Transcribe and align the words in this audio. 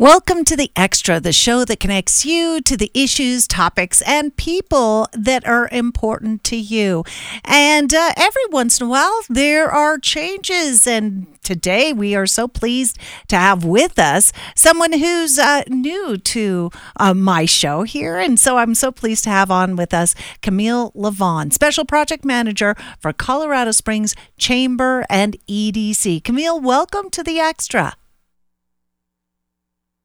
Welcome 0.00 0.44
to 0.44 0.54
The 0.54 0.70
Extra, 0.76 1.18
the 1.18 1.32
show 1.32 1.64
that 1.64 1.80
connects 1.80 2.24
you 2.24 2.60
to 2.60 2.76
the 2.76 2.92
issues, 2.94 3.48
topics, 3.48 4.00
and 4.02 4.36
people 4.36 5.08
that 5.12 5.44
are 5.44 5.68
important 5.72 6.44
to 6.44 6.56
you. 6.56 7.02
And 7.44 7.92
uh, 7.92 8.12
every 8.16 8.44
once 8.50 8.80
in 8.80 8.86
a 8.86 8.90
while, 8.90 9.22
there 9.28 9.68
are 9.68 9.98
changes. 9.98 10.86
And 10.86 11.26
today, 11.42 11.92
we 11.92 12.14
are 12.14 12.28
so 12.28 12.46
pleased 12.46 12.96
to 13.26 13.34
have 13.34 13.64
with 13.64 13.98
us 13.98 14.32
someone 14.54 14.92
who's 14.92 15.36
uh, 15.36 15.64
new 15.66 16.16
to 16.16 16.70
uh, 16.94 17.12
my 17.12 17.44
show 17.44 17.82
here. 17.82 18.18
And 18.18 18.38
so 18.38 18.56
I'm 18.56 18.76
so 18.76 18.92
pleased 18.92 19.24
to 19.24 19.30
have 19.30 19.50
on 19.50 19.74
with 19.74 19.92
us 19.92 20.14
Camille 20.42 20.92
Lavon, 20.92 21.52
Special 21.52 21.84
Project 21.84 22.24
Manager 22.24 22.76
for 23.00 23.12
Colorado 23.12 23.72
Springs 23.72 24.14
Chamber 24.36 25.04
and 25.10 25.36
EDC. 25.48 26.22
Camille, 26.22 26.60
welcome 26.60 27.10
to 27.10 27.24
The 27.24 27.40
Extra. 27.40 27.97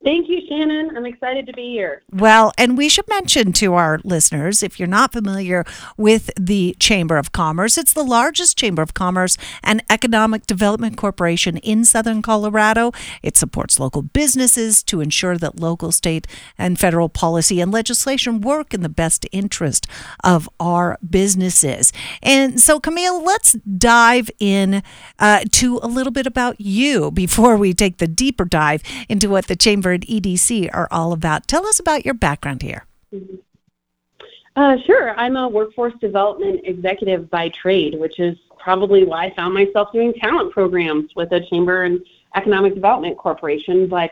Thank 0.04 0.28
you, 0.28 0.42
Shannon. 0.50 0.98
I'm 0.98 1.06
excited 1.06 1.48
to 1.48 1.54
be 1.54 1.70
here. 1.70 2.02
Well, 2.12 2.52
and 2.58 2.78
we 2.78 2.90
should 2.90 3.08
mention 3.08 3.54
to 3.54 3.76
our 3.76 4.02
listeners 4.04 4.62
if 4.62 4.78
you're 4.78 4.86
not 4.86 5.14
familiar 5.14 5.64
with 5.96 6.30
the 6.38 6.76
Chamber 6.78 7.16
of 7.16 7.32
Commerce, 7.32 7.78
it's 7.78 7.94
the 7.94 8.04
largest 8.04 8.58
Chamber 8.58 8.82
of 8.82 8.94
Commerce 8.94 9.38
and 9.64 9.82
Economic 9.90 10.46
Development 10.46 10.98
Corporation 10.98 11.56
in 11.58 11.86
Southern 11.86 12.22
Colorado. 12.22 12.92
It 13.22 13.38
supports 13.38 13.80
local 13.80 14.02
businesses 14.02 14.84
to 14.84 15.00
ensure 15.00 15.38
that 15.38 15.60
local, 15.62 15.94
state, 15.94 16.28
and 16.58 16.78
federal 16.78 17.08
policy 17.08 17.62
and 17.62 17.72
legislation 17.72 18.42
work 18.42 18.74
in 18.74 18.82
the 18.82 18.90
best 18.90 19.26
interest 19.32 19.88
of 20.22 20.50
our 20.60 20.98
businesses. 21.10 21.94
And 22.22 22.60
so, 22.60 22.78
Camille, 22.82 23.24
let's 23.24 23.54
dive 23.54 24.30
in 24.42 24.84
uh, 25.18 25.46
to 25.54 25.80
a 25.82 25.88
little 25.88 26.12
bit 26.12 26.28
about 26.28 26.60
you 26.60 27.10
before 27.10 27.56
we 27.56 27.74
take 27.74 28.00
the 28.00 28.08
deeper 28.08 28.44
dive 28.44 28.84
into 29.08 29.30
what 29.30 29.48
the 29.48 29.56
Chamber 29.56 29.93
EDC 30.02 30.70
are 30.74 30.88
all 30.92 31.14
about. 31.14 31.48
Tell 31.48 31.66
us 31.66 31.80
about 31.80 32.06
your 32.06 32.14
background 32.14 32.62
here. 32.62 32.86
Uh, 34.56 34.78
sure. 34.86 35.18
I'm 35.20 35.36
a 35.36 35.48
workforce 35.48 35.94
development 36.00 36.62
executive 36.64 37.30
by 37.30 37.50
trade, 37.50 38.00
which 38.00 38.20
is 38.20 38.38
probably 38.60 39.04
why 39.04 39.26
I 39.26 39.36
found 39.36 39.54
myself 39.54 39.92
doing 39.92 40.14
talent 40.14 40.52
programs 40.52 41.12
with 41.16 41.32
a 41.32 41.46
chamber 41.48 41.84
and 41.84 42.00
economic 42.36 42.76
development 42.76 43.18
corporation. 43.18 43.88
But 43.88 44.12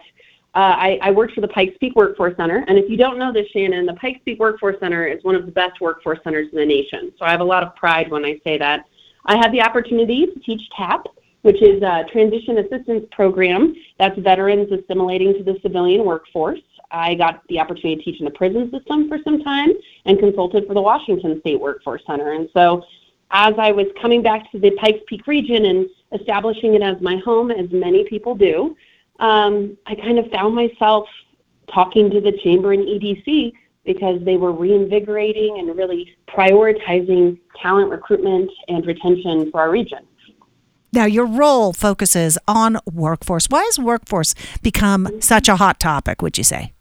uh, 0.54 0.76
I, 0.78 1.00
I 1.02 1.12
worked 1.12 1.34
for 1.34 1.42
the 1.42 1.48
Pikes 1.48 1.78
Peak 1.80 1.96
Workforce 1.96 2.36
Center. 2.36 2.66
And 2.68 2.78
if 2.78 2.90
you 2.90 2.98
don't 2.98 3.18
know 3.18 3.32
this, 3.32 3.48
Shannon, 3.50 3.86
the 3.86 3.94
Pikes 3.94 4.20
Peak 4.26 4.40
Workforce 4.40 4.78
Center 4.80 5.08
is 5.08 5.24
one 5.24 5.36
of 5.36 5.46
the 5.46 5.52
best 5.52 5.80
workforce 5.80 6.20
centers 6.24 6.50
in 6.52 6.58
the 6.58 6.66
nation. 6.66 7.14
So 7.18 7.26
I 7.26 7.32
have 7.32 7.40
a 7.40 7.46
lot 7.46 7.64
of 7.64 7.76
pride 7.76 8.12
when 8.12 8.26
I 8.26 8.40
say 8.44 8.58
that. 8.58 8.86
I 9.26 9.38
had 9.38 9.54
the 9.54 9.62
opportunity 9.62 10.26
to 10.26 10.40
teach 10.40 10.62
TAP, 10.76 11.06
which 11.42 11.62
is 11.62 11.82
a 11.82 12.06
transition 12.12 12.60
assistance 12.60 13.06
program 13.12 13.76
that's 13.98 14.18
veterans 14.20 14.72
assimilating 14.72 15.34
to 15.34 15.44
the 15.44 15.58
civilian 15.62 16.06
workforce. 16.06 16.60
I 16.92 17.16
got 17.16 17.42
the 17.48 17.60
opportunity 17.60 17.96
to 17.96 18.04
teach 18.04 18.20
in 18.20 18.26
the 18.26 18.32
prison 18.32 18.70
system 18.72 19.08
for 19.08 19.18
some 19.24 19.42
time 19.44 19.72
and 20.06 20.20
consulted 20.20 20.68
for 20.68 20.74
the 20.74 20.82
Washington 20.82 21.40
State 21.40 21.60
Workforce 21.60 22.02
Center. 22.06 22.34
And 22.34 22.50
so, 22.54 22.84
as 23.32 23.54
I 23.58 23.72
was 23.72 23.88
coming 24.02 24.22
back 24.22 24.52
to 24.52 24.60
the 24.60 24.72
Pikes 24.72 25.00
Peak 25.08 25.26
region 25.26 25.66
and 25.66 25.88
establishing 26.12 26.74
it 26.74 26.82
as 26.82 27.00
my 27.02 27.16
home, 27.24 27.50
as 27.50 27.72
many 27.72 28.04
people 28.04 28.36
do, 28.36 28.76
um, 29.20 29.78
I 29.86 29.96
kind 29.96 30.20
of 30.20 30.30
found 30.32 30.54
myself 30.54 31.08
talking 31.74 32.10
to 32.12 32.20
the 32.20 32.38
chamber 32.44 32.74
and 32.74 32.86
EDC 32.86 33.54
because 33.86 34.22
they 34.26 34.36
were 34.36 34.52
reinvigorating 34.52 35.60
and 35.60 35.76
really 35.78 36.14
prioritizing 36.28 37.40
talent 37.62 37.90
recruitment 37.90 38.52
and 38.68 38.86
retention 38.86 39.50
for 39.52 39.62
our 39.62 39.72
region. 39.72 40.06
Now, 40.94 41.06
your 41.06 41.26
role 41.26 41.72
focuses 41.72 42.38
on 42.48 42.78
workforce. 42.92 43.48
Why 43.48 43.64
has 43.64 43.80
workforce 43.80 44.36
become 44.62 45.22
such 45.22 45.48
a 45.48 45.56
hot 45.56 45.80
topic, 45.80 46.22
would 46.22 46.38
you 46.38 46.44
say? 46.44 46.74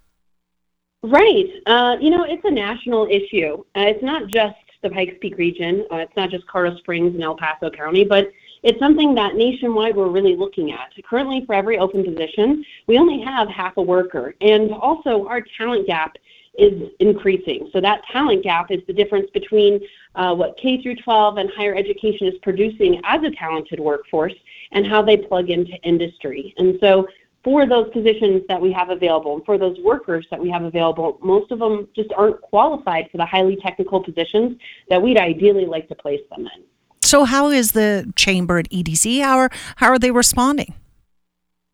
Right. 1.03 1.47
Uh, 1.67 1.97
you 2.01 2.11
know, 2.11 2.25
it's 2.25 2.45
a 2.45 2.51
national 2.51 3.07
issue. 3.07 3.59
Uh, 3.77 3.87
it's 3.87 4.03
not 4.03 4.29
just 4.29 4.57
the 4.83 4.91
Pikes 4.91 5.15
Peak 5.21 5.37
region, 5.37 5.87
uh, 5.93 5.97
it's 5.97 6.17
not 6.17 6.31
just 6.31 6.47
Colorado 6.47 6.77
Springs 6.79 7.15
and 7.15 7.23
El 7.23 7.37
Paso 7.37 7.71
County, 7.71 8.05
but 8.05 8.33
it's 8.63 8.79
something 8.79 9.15
that 9.15 9.35
nationwide 9.35 9.97
we're 9.97 10.09
really 10.09 10.37
looking 10.37 10.73
at. 10.73 10.93
Currently, 11.05 11.45
for 11.47 11.55
every 11.55 11.79
open 11.79 12.05
position, 12.05 12.65
we 12.87 12.99
only 12.99 13.21
have 13.21 13.49
half 13.49 13.77
a 13.77 13.83
worker. 13.83 14.35
And 14.41 14.73
also, 14.73 15.27
our 15.27 15.43
talent 15.57 15.87
gap 15.87 16.17
is 16.59 16.91
increasing. 16.99 17.71
So 17.73 17.81
that 17.81 18.03
talent 18.13 18.43
gap 18.43 18.71
is 18.71 18.81
the 18.87 18.93
difference 18.93 19.31
between 19.33 19.81
uh, 20.15 20.35
what 20.35 20.57
K 20.57 20.83
through 20.83 20.97
12 20.97 21.39
and 21.39 21.51
higher 21.51 21.75
education 21.75 22.27
is 22.27 22.35
producing 22.43 23.01
as 23.05 23.23
a 23.23 23.31
talented 23.31 23.81
workforce 23.81 24.35
and 24.73 24.87
how 24.87 25.03
they 25.03 25.17
plug 25.17 25.51
into 25.51 25.73
industry. 25.83 26.55
And 26.59 26.79
so 26.81 27.07
for 27.43 27.67
those 27.67 27.91
positions 27.91 28.43
that 28.49 28.61
we 28.61 28.73
have 28.73 28.91
available 28.91 29.35
and 29.35 29.45
for 29.45 29.57
those 29.57 29.79
workers 29.81 30.27
that 30.31 30.41
we 30.41 30.51
have 30.51 30.65
available, 30.65 31.19
most 31.23 31.51
of 31.51 31.59
them 31.59 31.89
just 31.95 32.13
aren't 32.17 32.41
qualified 32.41 33.09
for 33.11 33.17
the 33.17 33.25
highly 33.25 33.57
technical 33.57 34.03
positions 34.03 34.59
that 34.89 35.01
we'd 35.01 35.17
ideally 35.17 35.67
like 35.67 35.89
to 35.89 35.95
place 35.95 36.21
them 36.31 36.47
in. 36.47 36.65
So 37.03 37.25
how 37.25 37.49
is 37.49 37.73
the 37.73 38.13
chamber 38.15 38.59
at 38.59 38.69
EDC? 38.71 39.23
How 39.23 39.39
are, 39.39 39.51
how 39.77 39.89
are 39.89 39.99
they 39.99 40.11
responding? 40.11 40.75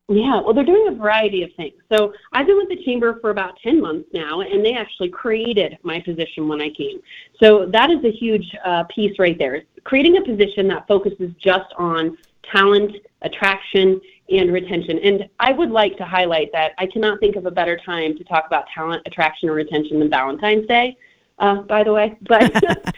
Yeah, 0.09 0.39
well, 0.39 0.53
they're 0.53 0.63
doing 0.63 0.87
a 0.87 0.95
variety 0.95 1.43
of 1.43 1.49
things. 1.57 1.73
So 1.91 2.13
I've 2.31 2.47
been 2.47 2.55
with 2.55 2.69
the 2.69 2.81
chamber 2.85 3.19
for 3.19 3.29
about 3.29 3.59
10 3.61 3.81
months 3.81 4.07
now, 4.13 4.39
and 4.39 4.63
they 4.63 4.73
actually 4.73 5.09
created 5.09 5.77
my 5.83 5.99
position 5.99 6.47
when 6.47 6.61
I 6.61 6.69
came. 6.69 7.01
So 7.43 7.65
that 7.73 7.91
is 7.91 8.03
a 8.05 8.11
huge 8.11 8.55
uh, 8.63 8.85
piece 8.85 9.19
right 9.19 9.37
there. 9.37 9.63
Creating 9.83 10.15
a 10.15 10.21
position 10.21 10.65
that 10.69 10.87
focuses 10.87 11.31
just 11.43 11.73
on 11.77 12.17
talent, 12.53 12.95
attraction, 13.21 13.99
and 14.29 14.53
retention. 14.53 14.97
And 14.99 15.27
I 15.41 15.51
would 15.51 15.71
like 15.71 15.97
to 15.97 16.05
highlight 16.05 16.53
that 16.53 16.71
I 16.77 16.85
cannot 16.85 17.19
think 17.19 17.35
of 17.35 17.45
a 17.45 17.51
better 17.51 17.77
time 17.85 18.17
to 18.17 18.23
talk 18.23 18.45
about 18.47 18.63
talent, 18.73 19.01
attraction, 19.05 19.49
or 19.49 19.53
retention 19.53 19.99
than 19.99 20.09
Valentine's 20.09 20.67
Day. 20.67 20.95
Uh, 21.39 21.61
by 21.63 21.83
the 21.83 21.93
way, 21.93 22.17
but 22.27 22.51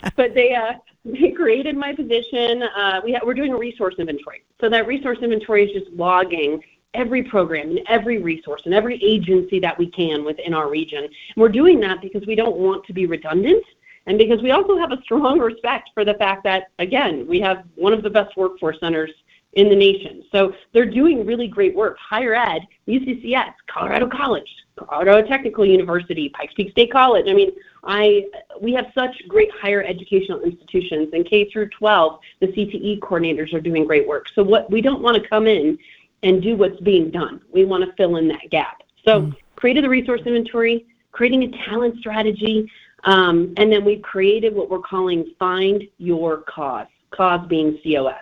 but 0.16 0.34
they 0.34 0.56
uh, 0.56 0.74
they 1.04 1.32
created 1.32 1.76
my 1.76 1.94
position. 1.94 2.64
Uh, 2.64 3.02
we 3.04 3.12
ha- 3.12 3.20
we're 3.26 3.34
doing 3.34 3.52
a 3.52 3.58
resource 3.58 3.96
inventory, 4.00 4.44
so 4.62 4.70
that 4.70 4.88
resource 4.88 5.18
inventory 5.22 5.66
is 5.66 5.84
just 5.84 5.92
logging 5.94 6.62
every 6.94 7.24
program 7.24 7.70
and 7.70 7.82
every 7.88 8.18
resource 8.18 8.62
and 8.66 8.74
every 8.74 9.02
agency 9.04 9.60
that 9.60 9.78
we 9.78 9.88
can 9.88 10.26
within 10.26 10.54
our 10.54 10.70
region. 10.70 11.04
And 11.04 11.36
we're 11.36 11.50
doing 11.50 11.80
that 11.82 12.02
because 12.02 12.26
we 12.26 12.36
don't 12.36 12.58
want 12.58 12.86
to 12.86 12.94
be 12.94 13.06
redundant 13.06 13.64
and 14.06 14.18
because 14.18 14.42
we 14.42 14.52
also 14.52 14.78
have 14.78 14.92
a 14.92 15.02
strong 15.04 15.40
respect 15.52 15.92
for 15.94 16.04
the 16.04 16.16
fact 16.16 16.44
that, 16.44 16.72
again, 16.80 17.28
we 17.28 17.40
have 17.42 17.64
one 17.76 17.94
of 17.94 18.04
the 18.04 18.10
best 18.10 18.36
workforce 18.36 18.80
centers 18.80 19.12
in 19.54 19.70
the 19.70 19.76
nation. 19.76 20.24
So 20.32 20.54
they're 20.74 20.86
doing 20.86 21.26
really 21.26 21.48
great 21.48 21.76
work. 21.76 21.98
Higher 21.98 22.36
ed, 22.36 22.68
UCCS, 22.88 23.54
Colorado 23.68 24.08
College, 24.08 24.50
Colorado 24.76 25.28
Technical 25.28 25.66
University, 25.66 26.30
Pikes 26.30 26.54
Peak 26.54 26.72
State 26.72 26.92
College. 26.92 27.26
I 27.28 27.34
mean, 27.34 27.52
I 27.84 28.28
we 28.62 28.74
have 28.74 28.92
such 28.94 29.16
great 29.28 29.50
higher 29.52 29.84
educational 29.84 30.42
institutions 30.42 31.10
and 31.14 31.26
K 31.26 31.50
through 31.50 31.70
12, 31.70 32.20
the 32.42 32.48
CTE 32.48 33.00
coordinators 33.00 33.54
are 33.54 33.62
doing 33.62 33.86
great 33.86 34.08
work. 34.08 34.28
So 34.36 34.44
what 34.44 34.70
we 34.70 34.82
don't 34.82 35.02
want 35.02 35.22
to 35.22 35.28
come 35.28 35.48
in 35.48 35.78
and 36.24 36.42
do 36.42 36.56
what's 36.56 36.80
being 36.82 37.12
done. 37.12 37.42
We 37.52 37.66
want 37.66 37.84
to 37.86 37.94
fill 37.96 38.18
in 38.18 38.28
that 38.30 38.50
gap. 38.50 38.82
So, 39.06 39.22
mm. 39.22 39.36
created 39.56 39.84
the 39.84 39.90
resource 39.90 40.22
inventory, 40.26 40.86
creating 41.12 41.44
a 41.44 41.66
talent 41.66 41.98
strategy, 42.00 42.70
um, 43.06 43.54
and 43.58 43.72
then 43.72 43.86
we've 43.86 44.02
created 44.02 44.54
what 44.54 44.70
we're 44.70 44.80
calling 44.80 45.34
Find 45.40 45.84
Your 45.98 46.40
Cause, 46.42 46.88
cause 47.12 47.46
being 47.48 47.80
COS. 47.84 48.16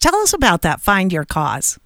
Tell 0.00 0.16
us 0.16 0.32
about 0.32 0.62
that, 0.62 0.80
Find 0.80 1.12
Your 1.12 1.24
Cause. 1.24 1.78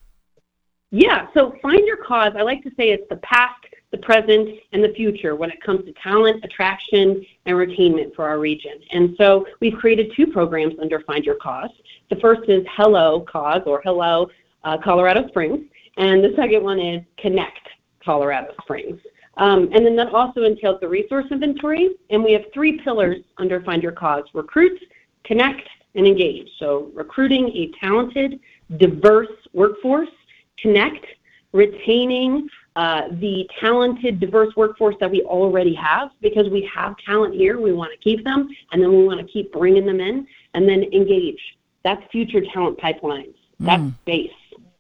Yeah, 0.90 1.28
so 1.34 1.56
Find 1.62 1.86
Your 1.86 1.98
Cause, 1.98 2.32
I 2.36 2.42
like 2.42 2.62
to 2.64 2.70
say 2.76 2.90
it's 2.90 3.08
the 3.08 3.16
past, 3.16 3.54
the 3.90 3.98
present, 3.98 4.58
and 4.72 4.82
the 4.82 4.90
future 4.90 5.34
when 5.34 5.50
it 5.50 5.60
comes 5.62 5.84
to 5.84 5.92
talent, 5.94 6.44
attraction, 6.44 7.24
and 7.46 7.56
retainment 7.56 8.14
for 8.14 8.28
our 8.28 8.38
region. 8.38 8.80
And 8.92 9.14
so 9.16 9.46
we've 9.60 9.74
created 9.74 10.12
two 10.14 10.26
programs 10.26 10.74
under 10.80 11.00
Find 11.00 11.24
Your 11.24 11.36
Cause. 11.36 11.70
The 12.08 12.16
first 12.16 12.48
is 12.48 12.64
Hello 12.70 13.20
Cause 13.20 13.62
or 13.66 13.80
Hello 13.84 14.28
uh, 14.64 14.78
Colorado 14.78 15.26
Springs, 15.28 15.60
and 15.96 16.22
the 16.22 16.32
second 16.36 16.62
one 16.62 16.78
is 16.78 17.02
Connect 17.18 17.68
Colorado 18.04 18.52
Springs. 18.62 19.00
Um, 19.36 19.70
and 19.72 19.86
then 19.86 19.96
that 19.96 20.12
also 20.12 20.42
entails 20.42 20.80
the 20.80 20.88
resource 20.88 21.26
inventory, 21.30 21.90
and 22.10 22.22
we 22.22 22.32
have 22.32 22.44
three 22.52 22.78
pillars 22.80 23.18
under 23.38 23.62
Find 23.62 23.82
Your 23.82 23.92
Cause 23.92 24.24
recruit, 24.34 24.78
connect, 25.24 25.66
and 25.94 26.06
engage. 26.06 26.48
So, 26.58 26.90
recruiting 26.94 27.48
a 27.48 27.70
talented, 27.80 28.38
diverse 28.76 29.28
workforce, 29.52 30.08
connect, 30.58 31.06
retaining 31.52 32.48
uh, 32.76 33.08
the 33.12 33.48
talented, 33.58 34.20
diverse 34.20 34.54
workforce 34.56 34.94
that 35.00 35.10
we 35.10 35.22
already 35.22 35.74
have 35.74 36.10
because 36.20 36.48
we 36.48 36.70
have 36.72 36.94
talent 37.04 37.34
here. 37.34 37.60
We 37.60 37.72
want 37.72 37.92
to 37.92 37.98
keep 37.98 38.24
them, 38.24 38.48
and 38.72 38.82
then 38.82 38.90
we 38.90 39.04
want 39.04 39.20
to 39.20 39.26
keep 39.26 39.52
bringing 39.52 39.86
them 39.86 40.00
in, 40.00 40.26
and 40.54 40.68
then 40.68 40.84
engage. 40.92 41.40
That's 41.82 42.02
future 42.12 42.42
talent 42.52 42.78
pipelines. 42.78 43.34
That's 43.58 43.82
mm. 43.82 43.94
base. 44.04 44.30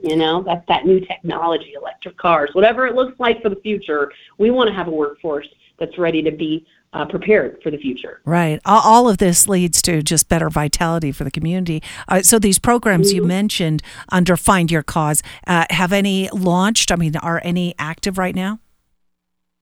You 0.02 0.16
know, 0.16 0.42
that's 0.42 0.66
that 0.68 0.86
new 0.86 1.00
technology, 1.00 1.74
electric 1.76 2.16
cars, 2.16 2.50
whatever 2.52 2.86
it 2.86 2.94
looks 2.94 3.18
like 3.20 3.42
for 3.42 3.50
the 3.50 3.56
future. 3.56 4.10
We 4.38 4.50
want 4.50 4.68
to 4.68 4.74
have 4.74 4.88
a 4.88 4.90
workforce 4.90 5.46
that's 5.78 5.98
ready 5.98 6.22
to 6.22 6.30
be 6.30 6.66
uh, 6.92 7.04
prepared 7.06 7.60
for 7.62 7.70
the 7.70 7.78
future. 7.78 8.20
Right. 8.24 8.60
All 8.64 9.08
of 9.08 9.18
this 9.18 9.46
leads 9.46 9.80
to 9.82 10.02
just 10.02 10.28
better 10.28 10.50
vitality 10.50 11.12
for 11.12 11.24
the 11.24 11.30
community. 11.30 11.82
Uh, 12.08 12.22
so 12.22 12.38
these 12.38 12.58
programs 12.58 13.08
mm-hmm. 13.08 13.16
you 13.16 13.24
mentioned 13.24 13.82
under 14.08 14.36
Find 14.36 14.70
Your 14.70 14.82
Cause, 14.82 15.22
uh, 15.46 15.66
have 15.70 15.92
any 15.92 16.28
launched? 16.30 16.90
I 16.90 16.96
mean, 16.96 17.16
are 17.16 17.40
any 17.44 17.74
active 17.78 18.18
right 18.18 18.34
now? 18.34 18.58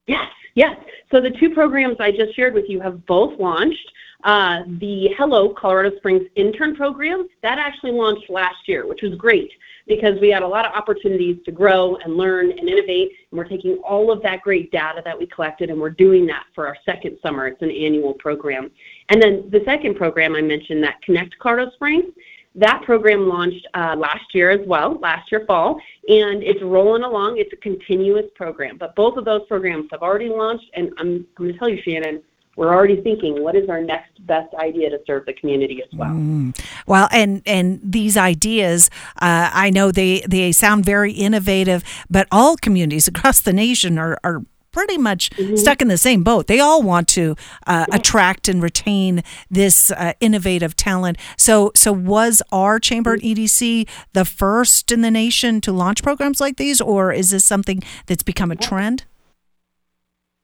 Yes, 0.06 0.30
yes. 0.54 0.76
So 1.10 1.20
the 1.20 1.30
two 1.30 1.50
programs 1.50 1.96
I 2.00 2.10
just 2.10 2.34
shared 2.34 2.54
with 2.54 2.64
you 2.68 2.80
have 2.80 3.04
both 3.06 3.38
launched. 3.38 3.92
Uh, 4.24 4.62
the 4.80 5.10
Hello 5.16 5.54
Colorado 5.54 5.96
Springs 5.96 6.26
intern 6.34 6.74
program 6.74 7.28
that 7.42 7.58
actually 7.58 7.92
launched 7.92 8.28
last 8.28 8.66
year, 8.66 8.86
which 8.86 9.02
was 9.02 9.14
great 9.14 9.50
because 9.88 10.20
we 10.20 10.28
had 10.30 10.42
a 10.42 10.46
lot 10.46 10.66
of 10.66 10.72
opportunities 10.72 11.38
to 11.44 11.52
grow 11.52 11.96
and 11.96 12.16
learn 12.16 12.50
and 12.50 12.68
innovate. 12.68 13.12
And 13.30 13.38
we're 13.38 13.48
taking 13.48 13.76
all 13.78 14.12
of 14.12 14.22
that 14.22 14.42
great 14.42 14.70
data 14.70 15.02
that 15.04 15.18
we 15.18 15.26
collected 15.26 15.70
and 15.70 15.80
we're 15.80 15.90
doing 15.90 16.26
that 16.26 16.44
for 16.54 16.66
our 16.66 16.76
second 16.84 17.18
summer. 17.22 17.46
It's 17.46 17.62
an 17.62 17.70
annual 17.70 18.14
program. 18.14 18.70
And 19.08 19.22
then 19.22 19.48
the 19.50 19.62
second 19.64 19.96
program 19.96 20.34
I 20.34 20.42
mentioned, 20.42 20.82
that 20.84 21.00
Connect 21.02 21.38
Colorado 21.38 21.70
Springs, 21.72 22.12
that 22.54 22.82
program 22.82 23.28
launched 23.28 23.66
uh, 23.74 23.94
last 23.96 24.34
year 24.34 24.50
as 24.50 24.66
well, 24.66 24.98
last 24.98 25.30
year 25.30 25.44
fall, 25.46 25.80
and 26.08 26.42
it's 26.42 26.62
rolling 26.62 27.04
along. 27.04 27.38
It's 27.38 27.52
a 27.52 27.56
continuous 27.56 28.26
program. 28.34 28.78
But 28.78 28.96
both 28.96 29.16
of 29.16 29.24
those 29.24 29.42
programs 29.46 29.88
have 29.92 30.02
already 30.02 30.28
launched, 30.28 30.66
and 30.74 30.92
I'm 30.98 31.26
going 31.36 31.52
to 31.52 31.58
tell 31.58 31.68
you, 31.68 31.80
Shannon, 31.82 32.22
we're 32.58 32.74
already 32.74 33.00
thinking 33.00 33.40
what 33.40 33.54
is 33.54 33.68
our 33.68 33.80
next 33.80 34.26
best 34.26 34.52
idea 34.54 34.90
to 34.90 34.98
serve 35.06 35.24
the 35.26 35.32
community 35.32 35.80
as 35.80 35.96
well. 35.96 36.10
Mm. 36.10 36.60
Well, 36.88 37.08
and 37.12 37.40
and 37.46 37.80
these 37.84 38.16
ideas, 38.16 38.90
uh, 39.22 39.48
I 39.52 39.70
know 39.70 39.92
they 39.92 40.22
they 40.28 40.50
sound 40.50 40.84
very 40.84 41.12
innovative, 41.12 41.84
but 42.10 42.26
all 42.32 42.56
communities 42.56 43.06
across 43.12 43.40
the 43.40 43.52
nation 43.52 43.96
are 43.96 44.18
are 44.24 44.42
pretty 44.72 44.98
much 44.98 45.30
mm-hmm. 45.30 45.54
stuck 45.54 45.80
in 45.80 45.86
the 45.88 45.96
same 45.96 46.24
boat. 46.24 46.48
They 46.48 46.58
all 46.58 46.82
want 46.82 47.06
to 47.08 47.36
uh, 47.66 47.86
attract 47.92 48.48
and 48.48 48.60
retain 48.60 49.22
this 49.48 49.90
uh, 49.92 50.12
innovative 50.20 50.76
talent. 50.76 51.16
So, 51.36 51.72
so 51.74 51.90
was 51.92 52.42
our 52.52 52.78
chamber 52.78 53.14
at 53.14 53.20
EDC 53.20 53.88
the 54.12 54.24
first 54.24 54.92
in 54.92 55.00
the 55.00 55.10
nation 55.10 55.60
to 55.62 55.72
launch 55.72 56.02
programs 56.02 56.40
like 56.40 56.58
these, 56.58 56.80
or 56.80 57.12
is 57.12 57.30
this 57.30 57.44
something 57.44 57.82
that's 58.06 58.22
become 58.22 58.50
a 58.50 58.56
trend? 58.56 59.04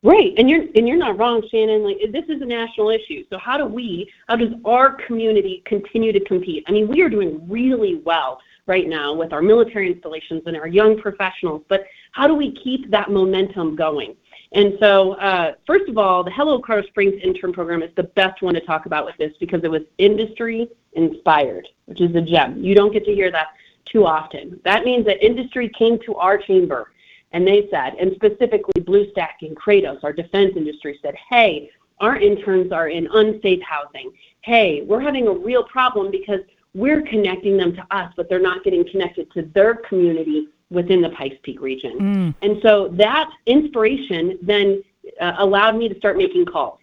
Right, 0.05 0.35
and 0.37 0.51
you're 0.51 0.65
and 0.75 0.87
you're 0.87 0.99
not 0.99 1.19
wrong, 1.19 1.43
Shannon. 1.51 1.83
Like 1.83 1.97
this 2.13 2.25
is 2.29 2.43
a 2.43 2.45
national 2.45 2.91
issue. 2.91 3.25
So 3.31 3.39
how 3.39 3.57
do 3.57 3.65
we, 3.65 4.13
how 4.29 4.37
does 4.37 4.53
our 4.67 4.93
community 4.93 5.63
continue 5.65 6.13
to 6.13 6.21
compete? 6.21 6.63
I 6.69 6.73
mean, 6.73 6.89
we 6.89 7.01
are 7.01 7.09
doing 7.09 7.41
really 7.49 8.03
well 8.05 8.39
right 8.67 8.87
now 8.87 9.15
with 9.15 9.33
our 9.33 9.41
military 9.41 9.91
installations 9.91 10.43
and 10.45 10.59
our 10.59 10.69
young 10.69 11.01
professionals. 11.01 11.63
But 11.71 11.85
how 12.13 12.27
do 12.27 12.35
we 12.35 12.53
keep 12.53 12.91
that 12.91 13.11
momentum 13.11 13.77
going? 13.77 14.15
And 14.53 14.75
so, 14.79 15.15
uh, 15.15 15.53
first 15.67 15.89
of 15.89 15.97
all, 15.97 16.23
the 16.23 16.31
Hello 16.31 16.61
Colorado 16.61 16.87
Springs 16.89 17.15
intern 17.23 17.55
program 17.55 17.83
is 17.83 17.91
the 17.97 18.03
best 18.03 18.43
one 18.43 18.53
to 18.53 18.61
talk 18.61 18.85
about 18.85 19.07
with 19.07 19.17
this 19.17 19.33
because 19.41 19.65
it 19.65 19.71
was 19.71 19.83
industry 19.97 20.69
inspired, 20.93 21.67
which 21.87 22.03
is 22.03 22.15
a 22.15 22.21
gem. 22.21 22.63
You 22.63 22.75
don't 22.75 22.93
get 22.93 23.07
to 23.07 23.15
hear 23.15 23.33
that 23.33 23.49
too 23.87 24.05
often. 24.05 24.61
That 24.65 24.85
means 24.85 25.07
that 25.07 25.25
industry 25.25 25.71
came 25.71 25.99
to 26.01 26.15
our 26.17 26.37
chamber 26.37 26.91
and 27.35 27.47
they 27.47 27.69
said, 27.71 27.95
and 28.01 28.13
specifically 28.15 28.81
BlueStaq 28.81 29.43
and 29.43 29.57
Kratos, 29.57 30.03
our 30.05 30.13
defense 30.13 30.53
industry, 30.57 30.99
said, 31.03 31.17
hey, 31.29 31.69
our 31.99 32.17
interns 32.17 32.71
are 32.71 32.89
in 32.89 33.09
unsafe 33.13 33.61
housing. 33.63 34.13
Hey, 34.43 34.83
we're 34.83 35.01
having 35.01 35.27
a 35.27 35.33
real 35.33 35.65
problem 35.65 36.13
because 36.13 36.41
we're 36.75 37.03
connecting 37.03 37.57
them 37.57 37.75
to 37.75 37.85
us, 37.91 38.13
but 38.17 38.29
they're 38.29 38.41
not 38.41 38.63
getting 38.63 38.89
connected 38.89 39.33
to 39.33 39.43
their 39.53 39.75
community 39.75 40.49
within 40.71 41.03
the 41.03 41.11
Pikes 41.11 41.37
Peak 41.43 41.61
region. 41.61 41.99
Mm. 41.99 42.35
And 42.43 42.63
so 42.63 42.89
that 42.93 43.31
inspiration 43.47 44.39
then 44.41 44.83
uh, 45.21 45.35
allowed 45.39 45.77
me 45.77 45.89
to 45.89 45.97
start 45.99 46.17
making 46.17 46.47
calls. 46.47 46.79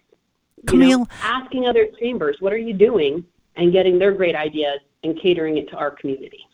Camille. 0.66 1.00
Know, 1.00 1.06
asking 1.22 1.66
other 1.66 1.88
chambers, 1.98 2.36
what 2.40 2.52
are 2.52 2.58
you 2.58 2.74
doing? 2.74 3.24
And 3.56 3.72
getting 3.72 3.98
their 3.98 4.12
great 4.12 4.34
ideas 4.34 4.80
and 5.02 5.18
catering 5.20 5.56
it 5.56 5.68
to 5.70 5.76
our 5.76 5.90
community. 5.90 6.46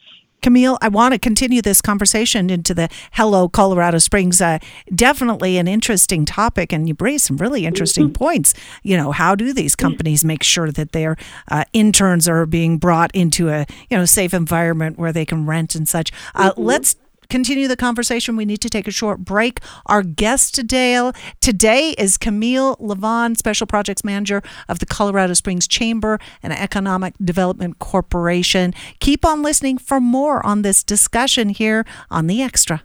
Camille, 0.43 0.79
I 0.81 0.88
want 0.88 1.14
to 1.14 1.19
continue 1.19 1.61
this 1.62 1.81
conversation 1.81 2.50
into 2.50 2.75
the 2.75 2.88
Hello 3.12 3.49
Colorado 3.49 3.99
Springs. 3.99 4.40
Uh, 4.40 4.58
definitely 4.94 5.58
an 5.58 5.67
interesting 5.67 6.25
topic, 6.25 6.73
and 6.73 6.88
you 6.88 6.96
raise 6.99 7.25
some 7.25 7.38
really 7.38 7.67
interesting 7.67 8.06
mm-hmm. 8.06 8.12
points. 8.12 8.55
You 8.82 8.96
know, 8.96 9.12
how 9.12 9.35
do 9.35 9.52
these 9.52 9.75
companies 9.75 10.25
make 10.25 10.43
sure 10.43 10.70
that 10.70 10.93
their 10.93 11.17
uh, 11.49 11.64
interns 11.73 12.29
are 12.29 12.46
being 12.46 12.79
brought 12.79 13.11
into 13.14 13.49
a 13.49 13.67
you 13.90 13.96
know 13.96 14.05
safe 14.05 14.32
environment 14.32 14.99
where 14.99 15.12
they 15.12 15.25
can 15.25 15.46
rent 15.46 15.75
and 15.75 15.88
such? 15.88 16.12
Uh, 16.35 16.52
mm-hmm. 16.52 16.62
Let's 16.62 16.96
continue 17.30 17.69
the 17.69 17.76
conversation, 17.76 18.36
we 18.36 18.44
need 18.44 18.60
to 18.62 18.70
take 18.70 18.88
a 18.88 18.92
short 18.92 19.20
break. 19.20 19.60
Our 19.86 20.02
guest 20.02 20.54
today, 20.54 21.10
today 21.40 21.94
is 21.98 22.16
Camille 22.16 22.76
Lavon, 22.76 23.36
Special 23.36 23.66
Projects 23.66 24.04
Manager 24.04 24.42
of 24.69 24.78
the 24.78 24.86
Colorado 24.86 25.34
Springs 25.34 25.69
Chamber 25.69 26.19
and 26.42 26.52
Economic 26.52 27.14
Development 27.22 27.78
Corporation. 27.78 28.75
Keep 29.00 29.25
on 29.25 29.42
listening 29.42 29.78
for 29.78 30.00
more 30.00 30.44
on 30.44 30.62
this 30.62 30.82
discussion 30.82 31.50
here 31.50 31.84
on 32.10 32.26
The 32.26 32.42
Extra. 32.42 32.82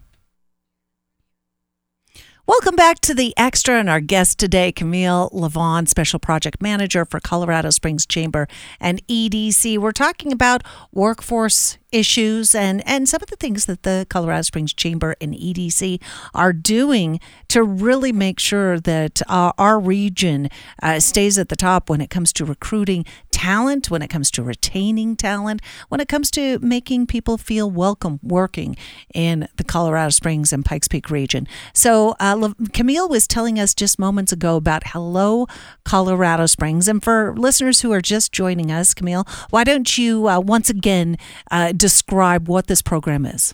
Welcome 2.46 2.76
back 2.76 3.00
to 3.04 3.14
the 3.14 3.34
Extra 3.38 3.80
and 3.80 3.90
our 3.90 4.02
guest 4.02 4.38
today, 4.38 4.74
Camille 4.74 5.30
Lavon, 5.32 5.88
Special 5.88 6.20
Project 6.20 6.62
Manager 6.62 7.06
for 7.06 7.22
Colorado 7.22 7.70
Springs 7.70 8.06
Chamber 8.06 8.50
and 8.82 9.02
EDC. 9.08 9.78
We're 9.78 9.94
talking 9.94 10.34
about 10.34 10.62
workforce 10.92 11.78
issues 11.94 12.54
and, 12.54 12.86
and 12.86 13.08
some 13.08 13.22
of 13.22 13.30
the 13.30 13.38
things 13.38 13.66
that 13.68 13.84
the 13.84 14.06
Colorado 14.10 14.42
Springs 14.42 14.74
Chamber 14.74 15.16
and 15.22 15.34
EDC 15.34 16.02
are 16.34 16.52
doing 16.52 17.22
to 17.48 17.64
really 17.64 18.12
make 18.12 18.42
sure 18.42 18.78
that 18.78 19.22
uh, 19.30 19.54
our 19.58 19.80
region 19.80 20.50
uh, 20.82 21.00
stays 21.00 21.38
at 21.38 21.48
the 21.48 21.56
top 21.56 21.90
when 21.90 22.02
it 22.02 22.10
comes 22.10 22.34
to 22.34 22.44
recruiting 22.44 23.06
talent, 23.44 23.92
when 23.92 24.02
it 24.02 24.08
comes 24.08 24.32
to 24.32 24.42
retaining 24.42 25.18
talent, 25.18 25.62
when 25.90 26.00
it 26.00 26.08
comes 26.08 26.32
to 26.32 26.58
making 26.60 27.06
people 27.06 27.38
feel 27.38 27.70
welcome 27.70 28.18
working 28.24 28.74
in 29.14 29.50
the 29.58 29.66
Colorado 29.66 30.12
Springs 30.12 30.54
and 30.54 30.64
Pikes 30.64 30.88
Peak 30.88 31.10
region. 31.10 31.46
So, 31.74 32.16
uh, 32.22 32.54
Camille 32.72 33.10
was 33.10 33.28
telling 33.28 33.60
us 33.60 33.74
just 33.74 34.00
moments 34.00 34.32
ago 34.32 34.56
about 34.56 34.84
Hello 34.88 35.46
Colorado 35.84 36.46
Springs. 36.46 36.88
And 36.88 37.04
for 37.04 37.36
listeners 37.36 37.82
who 37.82 37.92
are 37.92 38.02
just 38.02 38.32
joining 38.32 38.72
us, 38.72 38.94
Camille, 38.94 39.28
why 39.50 39.66
don't 39.66 39.98
you 39.98 40.30
uh, 40.30 40.40
once 40.40 40.70
again 40.70 41.18
uh, 41.52 41.74
describe 41.74 42.48
what 42.48 42.68
this 42.68 42.82
program 42.82 43.26
is? 43.26 43.54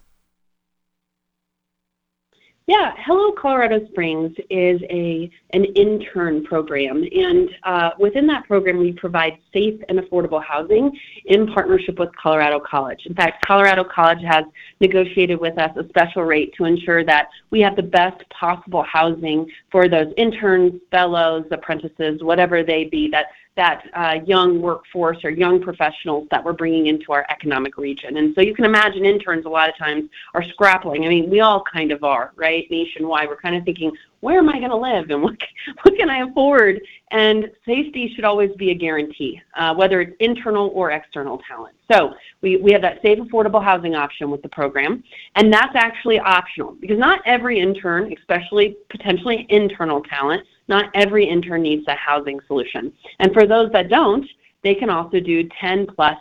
Yeah, 2.70 2.94
Hello 3.04 3.32
Colorado 3.32 3.84
Springs 3.88 4.36
is 4.52 4.80
a 4.92 5.32
an 5.54 5.66
intern 5.74 6.44
program, 6.44 7.04
and 7.04 7.50
uh, 7.64 7.90
within 7.98 8.28
that 8.28 8.46
program, 8.46 8.78
we 8.78 8.92
provide 8.92 9.40
safe 9.52 9.82
and 9.90 9.98
affordable 9.98 10.44
housing 10.44 10.96
in 11.26 11.48
partnership 11.48 11.98
with 11.98 12.16
Colorado 12.16 12.60
College. 12.60 13.08
In 13.08 13.16
fact, 13.16 13.44
Colorado 13.44 13.84
College 13.84 14.22
has 14.22 14.46
negotiated 14.82 15.40
with 15.40 15.58
us 15.58 15.76
a 15.78 15.90
special 15.90 16.26
rate 16.26 16.54
to 16.58 16.66
ensure 16.66 17.04
that 17.06 17.30
we 17.50 17.60
have 17.60 17.76
the 17.76 17.82
best 17.82 18.22
possible 18.30 18.84
housing 18.84 19.50
for 19.72 19.90
those 19.90 20.14
interns, 20.16 20.80
fellows, 20.92 21.46
apprentices, 21.50 22.22
whatever 22.22 22.62
they 22.62 22.84
be, 22.84 23.10
that 23.10 23.30
that 23.60 23.84
uh, 23.94 24.16
young 24.26 24.62
workforce 24.62 25.18
or 25.26 25.30
young 25.30 25.62
professionals 25.62 26.26
that 26.32 26.42
we're 26.42 26.54
bringing 26.54 26.88
into 26.88 27.12
our 27.12 27.26
economic 27.30 27.78
region. 27.78 28.16
And 28.16 28.34
so 28.34 28.40
you 28.40 28.56
can 28.56 28.64
imagine 28.64 29.04
interns 29.04 29.46
a 29.46 29.50
lot 29.50 29.68
of 29.68 29.78
times 29.78 30.10
are 30.34 30.44
scrapping. 30.44 31.04
I 31.04 31.10
mean, 31.10 31.30
we 31.30 31.42
all 31.42 31.62
kind 31.72 31.92
of 31.92 32.02
are, 32.06 32.32
right? 32.38 32.66
Nationwide, 32.72 33.28
we're 33.28 33.36
kind 33.36 33.58
of 33.58 33.66
thinking, 33.66 33.92
where 34.22 34.38
am 34.38 34.48
I 34.48 34.60
going 34.60 34.70
to 34.70 34.78
live 34.78 35.10
and 35.10 35.22
what, 35.22 35.36
what 35.82 35.98
can 35.98 36.10
I 36.10 36.20
afford? 36.20 36.80
And 37.12 37.52
safety 37.66 38.14
should 38.16 38.24
always 38.24 38.52
be 38.56 38.72
a 38.72 38.76
guarantee, 38.76 39.42
uh, 39.58 39.76
whether 39.76 40.00
it's 40.00 40.16
internal 40.22 40.72
or 40.74 40.92
external 40.92 41.42
talent. 41.46 41.76
So 41.92 42.14
we, 42.42 42.56
we 42.56 42.72
have 42.72 42.82
that 42.84 43.02
safe, 43.02 43.20
affordable 43.20 43.62
housing 43.62 43.94
option 43.94 44.32
with 44.32 44.42
the 44.42 44.50
program, 44.50 45.04
and 45.36 45.52
that's 45.52 45.76
actually 45.76 46.20
optional 46.20 46.78
because 46.80 46.98
not 46.98 47.20
every 47.26 47.60
intern, 47.60 48.14
especially 48.18 48.78
potentially 48.90 49.46
internal 49.50 50.02
talent, 50.04 50.44
not 50.70 50.90
every 50.94 51.28
intern 51.28 51.64
needs 51.64 51.86
a 51.88 51.96
housing 51.96 52.40
solution. 52.48 52.94
And 53.20 53.34
for 53.34 53.46
those 53.46 53.72
that 53.74 53.90
don't, 53.90 54.26
they 54.64 54.76
can 54.76 54.90
also 54.90 55.20
do 55.20 55.50
10 55.60 55.88
plus 55.88 56.18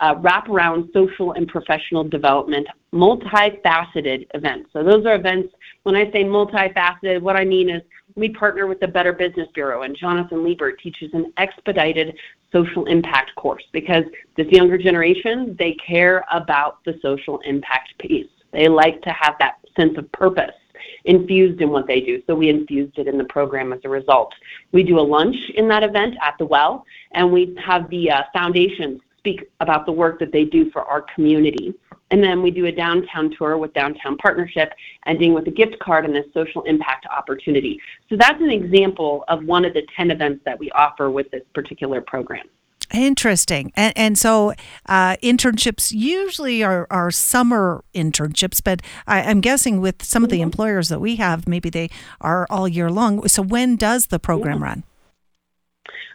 uh, 0.00 0.16
wraparound 0.16 0.92
social 0.92 1.32
and 1.32 1.46
professional 1.46 2.02
development, 2.02 2.66
multifaceted 2.92 4.26
events. 4.34 4.70
So 4.72 4.82
those 4.82 5.06
are 5.06 5.14
events, 5.14 5.54
when 5.84 5.94
I 5.94 6.10
say 6.10 6.24
multifaceted, 6.24 7.20
what 7.22 7.36
I 7.36 7.44
mean 7.44 7.70
is 7.70 7.82
we 8.16 8.30
partner 8.30 8.66
with 8.66 8.80
the 8.80 8.88
Better 8.88 9.12
Business 9.12 9.48
Bureau, 9.54 9.82
and 9.82 9.96
Jonathan 9.96 10.44
Liebert 10.44 10.80
teaches 10.80 11.10
an 11.14 11.32
expedited 11.36 12.16
social 12.52 12.86
impact 12.86 13.34
course 13.36 13.64
because 13.72 14.04
this 14.36 14.46
younger 14.48 14.76
generation, 14.76 15.56
they 15.58 15.74
care 15.74 16.24
about 16.32 16.84
the 16.84 16.98
social 17.00 17.38
impact 17.40 17.96
piece. 17.98 18.28
They 18.52 18.68
like 18.68 19.00
to 19.02 19.10
have 19.10 19.36
that 19.38 19.58
sense 19.76 19.96
of 19.96 20.10
purpose 20.12 20.52
infused 21.04 21.60
in 21.60 21.70
what 21.70 21.86
they 21.86 22.00
do. 22.00 22.22
So 22.26 22.34
we 22.34 22.48
infused 22.48 22.98
it 22.98 23.08
in 23.08 23.18
the 23.18 23.24
program 23.24 23.72
as 23.72 23.80
a 23.84 23.88
result. 23.88 24.34
We 24.72 24.82
do 24.82 24.98
a 24.98 25.00
lunch 25.00 25.36
in 25.54 25.68
that 25.68 25.82
event 25.82 26.16
at 26.22 26.36
the 26.38 26.46
well, 26.46 26.84
and 27.12 27.32
we 27.32 27.56
have 27.64 27.88
the 27.90 28.10
uh, 28.10 28.22
foundations 28.32 29.00
speak 29.18 29.48
about 29.60 29.86
the 29.86 29.92
work 29.92 30.18
that 30.18 30.32
they 30.32 30.44
do 30.44 30.70
for 30.70 30.82
our 30.82 31.02
community. 31.14 31.72
And 32.10 32.22
then 32.22 32.42
we 32.42 32.50
do 32.50 32.66
a 32.66 32.72
downtown 32.72 33.34
tour 33.38 33.56
with 33.56 33.72
Downtown 33.72 34.18
Partnership, 34.18 34.74
ending 35.06 35.32
with 35.32 35.46
a 35.46 35.50
gift 35.50 35.78
card 35.78 36.04
and 36.04 36.16
a 36.16 36.24
social 36.34 36.62
impact 36.64 37.06
opportunity. 37.06 37.80
So 38.10 38.16
that's 38.16 38.40
an 38.40 38.50
example 38.50 39.24
of 39.28 39.44
one 39.44 39.64
of 39.64 39.72
the 39.72 39.86
10 39.96 40.10
events 40.10 40.42
that 40.44 40.58
we 40.58 40.70
offer 40.72 41.10
with 41.10 41.30
this 41.30 41.42
particular 41.54 42.02
program. 42.02 42.46
Interesting. 42.92 43.72
And, 43.74 43.92
and 43.96 44.18
so 44.18 44.52
uh, 44.86 45.16
internships 45.22 45.92
usually 45.92 46.62
are, 46.62 46.86
are 46.90 47.10
summer 47.10 47.84
internships, 47.94 48.62
but 48.62 48.82
I, 49.06 49.22
am 49.22 49.40
guessing 49.40 49.80
with 49.80 50.02
some 50.02 50.24
of 50.24 50.30
the 50.30 50.36
mm-hmm. 50.36 50.44
employers 50.44 50.88
that 50.88 51.00
we 51.00 51.16
have, 51.16 51.48
maybe 51.48 51.70
they 51.70 51.90
are 52.20 52.46
all 52.50 52.68
year 52.68 52.90
long. 52.90 53.26
So 53.28 53.42
when 53.42 53.76
does 53.76 54.06
the 54.06 54.18
program 54.18 54.60
yeah. 54.60 54.64
run? 54.64 54.84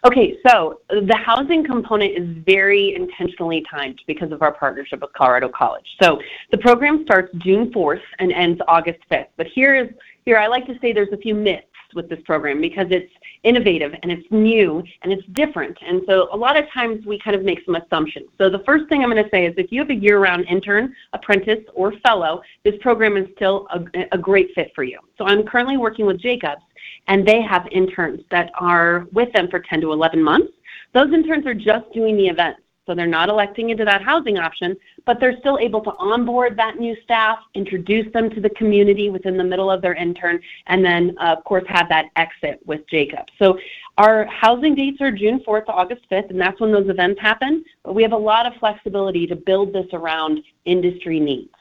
Okay, 0.06 0.36
so 0.46 0.80
the 0.88 1.16
housing 1.16 1.64
component 1.64 2.16
is 2.16 2.44
very 2.46 2.94
intentionally 2.94 3.64
timed 3.68 4.00
because 4.06 4.30
of 4.30 4.42
our 4.42 4.52
partnership 4.52 5.00
with 5.00 5.12
Colorado 5.12 5.48
College. 5.48 5.86
So 6.00 6.20
the 6.52 6.58
program 6.58 7.02
starts 7.04 7.34
June 7.38 7.72
4th 7.72 8.00
and 8.20 8.32
ends 8.32 8.60
August 8.68 9.00
5th. 9.10 9.26
But 9.36 9.48
here 9.48 9.74
is 9.74 9.88
here 10.24 10.38
I 10.38 10.46
like 10.46 10.66
to 10.66 10.78
say 10.80 10.92
there's 10.92 11.12
a 11.12 11.16
few 11.16 11.34
myths 11.34 11.64
with 11.94 12.08
this 12.08 12.20
program 12.26 12.60
because 12.60 12.86
it's 12.90 13.10
innovative 13.44 13.94
and 14.02 14.10
it's 14.10 14.26
new 14.30 14.82
and 15.02 15.12
it's 15.12 15.26
different. 15.32 15.76
And 15.86 16.02
so 16.06 16.28
a 16.32 16.36
lot 16.36 16.58
of 16.58 16.64
times 16.72 17.06
we 17.06 17.18
kind 17.18 17.36
of 17.36 17.42
make 17.42 17.64
some 17.64 17.76
assumptions. 17.76 18.28
So 18.38 18.50
the 18.50 18.62
first 18.66 18.88
thing 18.88 19.02
I'm 19.02 19.10
going 19.10 19.22
to 19.22 19.30
say 19.30 19.46
is 19.46 19.54
if 19.56 19.70
you 19.70 19.80
have 19.80 19.90
a 19.90 19.94
year-round 19.94 20.46
intern, 20.48 20.94
apprentice, 21.12 21.64
or 21.74 21.92
fellow, 22.00 22.42
this 22.64 22.74
program 22.80 23.16
is 23.16 23.26
still 23.36 23.66
a, 23.72 24.06
a 24.12 24.18
great 24.18 24.50
fit 24.54 24.72
for 24.74 24.84
you. 24.84 24.98
So 25.16 25.24
I'm 25.24 25.44
currently 25.44 25.76
working 25.76 26.06
with 26.06 26.20
Jacobs 26.20 26.62
and 27.06 27.26
they 27.26 27.42
have 27.42 27.66
interns 27.70 28.20
that 28.30 28.50
are 28.58 29.06
with 29.12 29.32
them 29.32 29.48
for 29.48 29.60
10 29.60 29.80
to 29.82 29.92
11 29.92 30.22
months. 30.22 30.52
Those 30.94 31.12
interns 31.12 31.46
are 31.46 31.54
just 31.54 31.92
doing 31.92 32.16
the 32.16 32.26
events. 32.26 32.60
So 32.88 32.94
they're 32.94 33.06
not 33.06 33.28
electing 33.28 33.68
into 33.68 33.84
that 33.84 34.00
housing 34.00 34.38
option, 34.38 34.74
but 35.04 35.20
they're 35.20 35.36
still 35.40 35.58
able 35.58 35.82
to 35.82 35.92
onboard 35.98 36.56
that 36.56 36.78
new 36.78 36.96
staff, 37.04 37.38
introduce 37.52 38.10
them 38.14 38.30
to 38.30 38.40
the 38.40 38.48
community 38.48 39.10
within 39.10 39.36
the 39.36 39.44
middle 39.44 39.70
of 39.70 39.82
their 39.82 39.92
intern, 39.92 40.40
and 40.68 40.82
then, 40.82 41.14
uh, 41.20 41.34
of 41.36 41.44
course, 41.44 41.64
have 41.68 41.86
that 41.90 42.06
exit 42.16 42.60
with 42.64 42.88
Jacob. 42.88 43.26
So 43.38 43.58
our 43.98 44.24
housing 44.24 44.74
dates 44.74 45.02
are 45.02 45.12
June 45.12 45.40
4th 45.40 45.66
to 45.66 45.72
August 45.72 46.08
5th, 46.10 46.30
and 46.30 46.40
that's 46.40 46.58
when 46.62 46.72
those 46.72 46.88
events 46.88 47.20
happen. 47.20 47.62
But 47.84 47.94
we 47.94 48.02
have 48.02 48.12
a 48.12 48.16
lot 48.16 48.46
of 48.46 48.54
flexibility 48.54 49.26
to 49.26 49.36
build 49.36 49.74
this 49.74 49.88
around 49.92 50.42
industry 50.64 51.20
needs. 51.20 51.57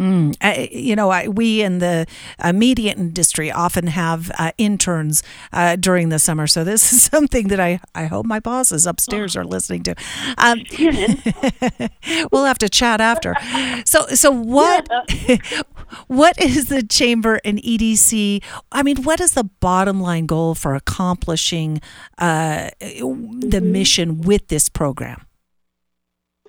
Mm, 0.00 0.34
I, 0.40 0.70
you 0.72 0.96
know, 0.96 1.10
I, 1.10 1.28
we 1.28 1.60
in 1.60 1.78
the 1.78 2.06
uh, 2.38 2.54
media 2.54 2.94
industry 2.94 3.52
often 3.52 3.86
have 3.88 4.30
uh, 4.38 4.52
interns 4.56 5.22
uh, 5.52 5.76
during 5.76 6.08
the 6.08 6.18
summer, 6.18 6.46
so 6.46 6.64
this 6.64 6.90
is 6.90 7.02
something 7.12 7.48
that 7.48 7.60
I, 7.60 7.80
I 7.94 8.06
hope 8.06 8.24
my 8.24 8.40
bosses 8.40 8.86
upstairs 8.86 9.36
are 9.36 9.44
listening 9.44 9.82
to. 9.82 9.94
Um, 10.38 10.62
we'll 12.32 12.46
have 12.46 12.58
to 12.58 12.70
chat 12.70 13.02
after. 13.02 13.34
So, 13.84 14.06
so 14.06 14.30
what? 14.30 14.88
what 16.06 16.40
is 16.40 16.68
the 16.68 16.82
chamber 16.82 17.38
and 17.44 17.58
EDC? 17.58 18.42
I 18.72 18.82
mean, 18.82 19.02
what 19.02 19.20
is 19.20 19.32
the 19.32 19.44
bottom 19.44 20.00
line 20.00 20.24
goal 20.24 20.54
for 20.54 20.74
accomplishing 20.74 21.82
uh, 22.16 22.70
the 22.80 23.60
mission 23.62 24.22
with 24.22 24.48
this 24.48 24.70
program? 24.70 25.26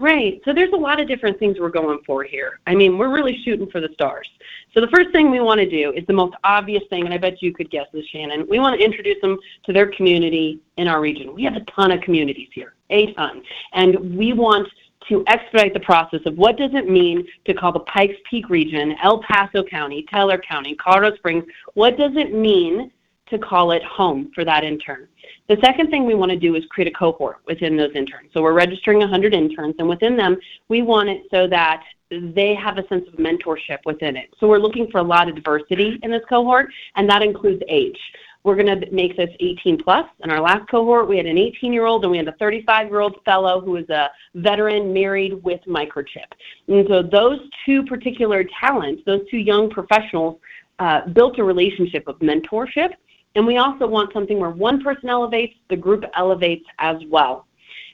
Right. 0.01 0.41
So 0.46 0.51
there's 0.51 0.74
a 0.74 0.77
lot 0.77 1.00
of 1.00 1.08
different 1.08 1.38
things 1.38 1.60
we're 1.60 1.70
going 1.70 2.00
for 2.08 2.24
here. 2.24 2.60
I 2.65 2.74
mean, 2.74 2.98
we're 2.98 3.13
really 3.13 3.39
shooting 3.46 3.70
for 3.70 3.79
the 3.79 3.89
stars. 3.93 4.27
So 4.74 4.81
the 4.81 4.88
first 4.88 5.12
thing 5.12 5.29
we 5.29 5.41
want 5.41 5.60
to 5.60 5.70
do 5.70 5.93
is 5.96 6.03
the 6.08 6.13
most 6.13 6.36
obvious 6.43 6.81
thing, 6.89 7.05
and 7.05 7.13
I 7.13 7.20
bet 7.20 7.39
you 7.39 7.53
could 7.53 7.70
guess 7.70 7.86
this, 7.93 8.03
Shannon. 8.08 8.48
We 8.50 8.58
want 8.58 8.79
to 8.79 8.84
introduce 8.84 9.22
them 9.22 9.38
to 9.63 9.72
their 9.72 9.91
community 9.91 10.60
in 10.77 10.88
our 10.88 11.01
region. 11.01 11.36
We 11.36 11.43
have 11.43 11.55
a 11.55 11.63
ton 11.65 11.91
of 11.91 12.01
communities 12.01 12.50
here, 12.51 12.74
a 12.89 13.13
ton. 13.13 13.43
And 13.74 14.17
we 14.17 14.34
want 14.34 14.67
to 15.08 15.24
expedite 15.27 15.75
the 15.75 15.81
process 15.81 16.22
of 16.25 16.36
what 16.36 16.58
does 16.58 16.72
it 16.74 16.89
mean 16.89 17.27
to 17.46 17.53
call 17.53 17.72
the 17.72 17.81
Pikes 17.81 18.15
Peak 18.27 18.50
region, 18.50 18.96
El 19.03 19.22
Paso 19.22 19.63
County, 19.63 20.03
Teller 20.10 20.39
County, 20.39 20.74
Colorado 20.74 21.15
Springs, 21.17 21.46
what 21.75 21.96
does 21.96 22.13
it 22.15 22.34
mean 22.34 22.91
to 23.32 23.40
call 23.40 23.72
it 23.72 23.84
home 23.84 24.32
for 24.36 24.46
that 24.46 24.64
intern? 24.64 25.08
The 25.50 25.58
second 25.64 25.90
thing 25.90 26.06
we 26.06 26.16
want 26.16 26.32
to 26.32 26.38
do 26.38 26.56
is 26.56 26.64
create 26.70 26.88
a 26.88 26.98
cohort 26.98 27.38
within 27.46 27.76
those 27.76 27.92
interns. 27.96 28.30
So 28.34 28.42
we're 28.42 28.54
registering 28.54 29.00
100 29.00 29.34
interns, 29.34 29.76
and 29.80 29.90
within 29.90 30.16
them, 30.16 30.38
we 30.70 30.82
want 30.82 31.10
it 31.10 31.24
so 31.32 31.48
that 31.48 31.84
they 32.10 32.54
have 32.56 32.78
a 32.78 32.88
sense 32.88 33.08
of 33.08 33.16
mentorship 33.16 33.80
within 33.86 34.16
it. 34.16 34.34
So 34.40 34.48
we're 34.48 34.60
looking 34.60 34.90
for 34.92 35.00
a 35.00 35.04
lot 35.04 35.28
of 35.28 35.36
diversity 35.36 36.00
in 36.04 36.12
this 36.12 36.22
cohort, 36.30 36.70
and 36.96 37.10
that 37.10 37.22
includes 37.22 37.62
age. 37.68 38.00
We're 38.44 38.56
going 38.56 38.82
to 38.82 38.92
make 38.92 39.16
this 39.18 39.30
18 39.40 39.84
plus. 39.84 40.06
In 40.24 40.32
our 40.32 40.42
last 40.42 40.68
cohort, 40.70 41.08
we 41.08 41.18
had 41.18 41.26
an 41.26 41.38
18 41.38 41.72
year 41.72 41.86
old 41.86 42.04
and 42.04 42.12
we 42.12 42.18
had 42.18 42.28
a 42.28 42.34
35 42.34 42.88
year 42.88 43.00
old 43.00 43.18
fellow 43.24 43.62
who 43.62 43.72
was 43.72 43.88
a 43.90 44.10
veteran 44.34 44.92
married 44.92 45.44
with 45.44 45.62
microchip. 45.68 46.26
And 46.68 46.88
so 46.90 47.04
those 47.04 47.40
two 47.66 47.84
particular 47.84 48.44
talents, 48.60 49.04
those 49.06 49.22
two 49.30 49.38
young 49.38 49.70
professionals, 49.70 50.40
uh, 50.80 51.08
built 51.10 51.38
a 51.38 51.44
relationship 51.44 52.08
of 52.08 52.18
mentorship 52.18 52.94
and 53.36 53.48
we 53.48 53.58
also 53.58 53.88
want 53.88 54.14
something 54.14 54.40
where 54.40 54.50
one 54.50 54.84
person 54.84 55.10
elevates, 55.10 55.56
the 55.70 55.78
group 55.78 56.04
elevates 56.16 56.66
as 56.80 56.98
well. 57.10 57.48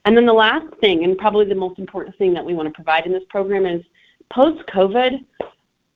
And 0.05 0.15
then 0.15 0.25
the 0.25 0.33
last 0.33 0.65
thing, 0.79 1.03
and 1.03 1.17
probably 1.17 1.45
the 1.45 1.55
most 1.55 1.79
important 1.79 2.17
thing 2.17 2.33
that 2.33 2.45
we 2.45 2.53
want 2.53 2.67
to 2.67 2.73
provide 2.73 3.05
in 3.05 3.11
this 3.11 3.23
program 3.29 3.65
is 3.65 3.83
post 4.31 4.65
COVID, 4.67 5.23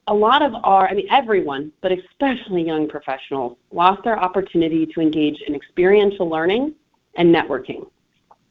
a 0.08 0.14
lot 0.14 0.42
of 0.42 0.54
our, 0.64 0.88
I 0.88 0.94
mean, 0.94 1.08
everyone, 1.10 1.72
but 1.82 1.92
especially 1.92 2.64
young 2.64 2.88
professionals, 2.88 3.58
lost 3.72 4.04
their 4.04 4.20
opportunity 4.20 4.86
to 4.86 5.02
engage 5.02 5.42
in 5.48 5.56
experiential 5.56 6.28
learning 6.28 6.74
and 7.16 7.34
networking. 7.34 7.90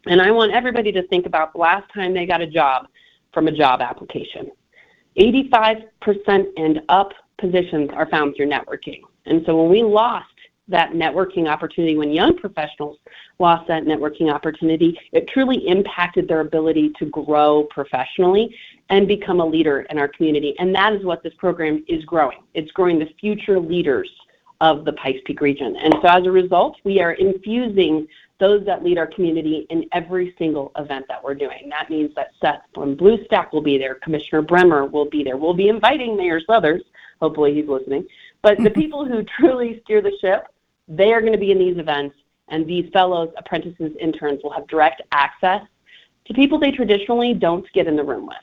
And 0.06 0.22
I 0.22 0.30
want 0.30 0.52
everybody 0.52 0.92
to 0.92 1.06
think 1.08 1.26
about 1.26 1.52
the 1.52 1.58
last 1.58 1.92
time 1.92 2.14
they 2.14 2.26
got 2.26 2.40
a 2.40 2.46
job 2.46 2.86
from 3.32 3.48
a 3.48 3.52
job 3.52 3.82
application. 3.82 4.50
85% 5.18 5.84
and 6.56 6.80
up 6.88 7.12
positions 7.38 7.90
are 7.92 8.08
found 8.08 8.34
through 8.36 8.48
networking. 8.48 9.00
And 9.26 9.42
so 9.44 9.60
when 9.60 9.70
we 9.70 9.82
lost 9.82 10.26
that 10.70 10.92
networking 10.92 11.48
opportunity, 11.48 11.96
when 11.96 12.10
young 12.10 12.36
professionals 12.36 12.98
lost 13.38 13.66
that 13.68 13.84
networking 13.84 14.32
opportunity, 14.32 14.98
it 15.12 15.28
truly 15.28 15.66
impacted 15.68 16.28
their 16.28 16.40
ability 16.40 16.92
to 16.98 17.06
grow 17.06 17.64
professionally 17.64 18.54
and 18.88 19.06
become 19.06 19.40
a 19.40 19.46
leader 19.46 19.82
in 19.90 19.98
our 19.98 20.08
community. 20.08 20.54
And 20.58 20.74
that 20.74 20.92
is 20.92 21.04
what 21.04 21.22
this 21.22 21.34
program 21.34 21.84
is 21.88 22.04
growing. 22.04 22.38
It's 22.54 22.70
growing 22.72 22.98
the 22.98 23.10
future 23.20 23.60
leaders 23.60 24.10
of 24.60 24.84
the 24.84 24.92
Pikes 24.94 25.20
Peak 25.24 25.40
region. 25.40 25.76
And 25.76 25.94
so 26.02 26.08
as 26.08 26.26
a 26.26 26.30
result, 26.30 26.76
we 26.84 27.00
are 27.00 27.12
infusing 27.12 28.06
those 28.38 28.64
that 28.66 28.82
lead 28.82 28.98
our 28.98 29.06
community 29.06 29.66
in 29.70 29.86
every 29.92 30.34
single 30.38 30.72
event 30.76 31.06
that 31.08 31.22
we're 31.22 31.34
doing. 31.34 31.68
That 31.68 31.90
means 31.90 32.14
that 32.16 32.30
Seth 32.40 32.62
from 32.74 32.96
BlueStaq 32.96 33.52
will 33.52 33.60
be 33.60 33.78
there, 33.78 33.96
Commissioner 33.96 34.42
Bremer 34.42 34.86
will 34.86 35.08
be 35.08 35.22
there. 35.22 35.36
We'll 35.36 35.54
be 35.54 35.68
inviting 35.68 36.16
Mayor 36.16 36.40
Suthers, 36.40 36.82
hopefully 37.20 37.54
he's 37.54 37.68
listening. 37.68 38.06
But 38.42 38.58
the 38.58 38.70
people 38.74 39.04
who 39.04 39.22
truly 39.22 39.80
steer 39.84 40.00
the 40.00 40.16
ship 40.20 40.46
they 40.90 41.12
are 41.12 41.20
going 41.20 41.32
to 41.32 41.38
be 41.38 41.52
in 41.52 41.58
these 41.58 41.78
events, 41.78 42.16
and 42.48 42.66
these 42.66 42.90
fellows, 42.92 43.30
apprentices, 43.38 43.92
interns 44.00 44.40
will 44.42 44.52
have 44.52 44.66
direct 44.66 45.00
access 45.12 45.62
to 46.26 46.34
people 46.34 46.58
they 46.58 46.72
traditionally 46.72 47.32
don't 47.32 47.66
get 47.72 47.86
in 47.86 47.96
the 47.96 48.04
room 48.04 48.26
with. 48.26 48.36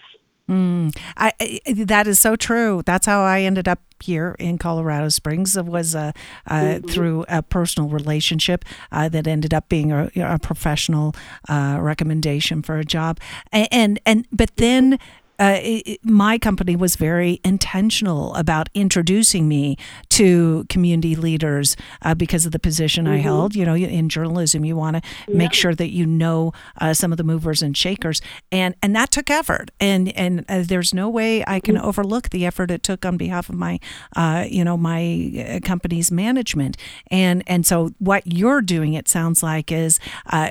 Mm, 0.49 0.97
I, 1.17 1.33
I, 1.41 1.59
that 1.83 2.07
is 2.07 2.19
so 2.19 2.37
true. 2.37 2.81
That's 2.85 3.05
how 3.05 3.21
I 3.21 3.41
ended 3.41 3.67
up 3.67 3.81
here 3.99 4.33
in 4.39 4.57
Colorado 4.57 5.09
Springs. 5.09 5.57
It 5.57 5.65
was 5.65 5.93
uh, 5.93 6.13
uh, 6.45 6.53
mm-hmm. 6.53 6.87
through 6.87 7.25
a 7.27 7.43
personal 7.43 7.89
relationship 7.89 8.63
uh, 8.89 9.09
that 9.09 9.27
ended 9.27 9.53
up 9.53 9.67
being 9.67 9.91
a, 9.91 10.09
a 10.15 10.39
professional 10.39 11.13
uh, 11.49 11.79
recommendation 11.81 12.61
for 12.61 12.77
a 12.77 12.85
job. 12.85 13.19
And, 13.51 13.67
and 13.71 13.99
and 14.05 14.27
but 14.31 14.55
then 14.55 14.99
uh, 15.39 15.59
it, 15.61 15.99
my 16.03 16.37
company 16.39 16.75
was 16.75 16.95
very 16.95 17.39
intentional 17.43 18.33
about 18.35 18.69
introducing 18.73 19.47
me 19.47 19.77
to 20.09 20.65
community 20.67 21.15
leaders 21.15 21.75
uh, 22.01 22.15
because 22.15 22.45
of 22.45 22.51
the 22.51 22.59
position 22.59 23.05
mm-hmm. 23.05 23.15
I 23.15 23.17
held. 23.17 23.55
You 23.55 23.65
know, 23.65 23.75
in 23.75 24.09
journalism, 24.09 24.65
you 24.65 24.75
want 24.75 24.97
to 24.97 25.09
yeah. 25.27 25.37
make 25.37 25.53
sure 25.53 25.75
that 25.75 25.91
you 25.91 26.05
know 26.05 26.53
uh, 26.81 26.93
some 26.93 27.11
of 27.11 27.17
the 27.17 27.23
movers 27.23 27.61
and 27.61 27.77
shakers, 27.77 28.21
and 28.51 28.75
and 28.81 28.95
that 28.95 29.11
took 29.11 29.29
effort. 29.29 29.69
And 29.79 30.09
and 30.17 30.43
uh, 30.49 30.63
there's 30.65 30.93
no 30.93 31.07
way 31.09 31.43
I 31.45 31.59
can 31.59 31.75
mm-hmm. 31.75 31.85
overlook 31.85 32.29
the 32.29 32.45
effort 32.45 32.71
it 32.71 32.81
took 32.81 33.05
on 33.05 33.17
behalf 33.17 33.49
of 33.49 33.55
my, 33.55 33.79
uh, 34.15 34.45
you 34.49 34.63
know, 34.63 34.77
my 34.77 35.31
uh, 35.37 35.59
company's 35.65 36.11
management. 36.11 36.77
And 37.11 37.43
and 37.45 37.65
so 37.65 37.91
what 37.99 38.23
you're 38.25 38.61
doing, 38.61 38.93
it 38.93 39.07
sounds 39.07 39.43
like, 39.43 39.71
is 39.71 39.99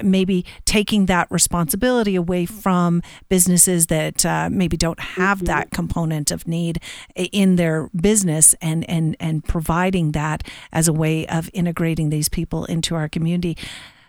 maybe 0.03 0.45
taking 0.65 1.07
that 1.07 1.29
responsibility 1.31 2.15
away 2.15 2.47
from 2.47 3.03
businesses 3.29 3.87
that 3.87 4.25
maybe 4.53 4.76
maybe 4.77 4.87
don't 4.87 5.01
have 5.01 5.39
mm-hmm. 5.39 5.47
that 5.47 5.71
component 5.71 6.31
of 6.31 6.47
need 6.47 6.81
in 7.15 7.57
their 7.57 7.89
business 7.95 8.55
and 8.61 8.89
and 8.89 9.17
and 9.21 9.45
providing 9.45 10.13
that 10.13 10.43
as 10.73 10.89
a 10.89 10.93
way 10.93 11.27
of 11.27 11.51
integrating 11.53 12.11
these 12.11 12.29
people 12.29 12.65
into 12.67 12.95
our 12.95 13.09
community. 13.09 13.57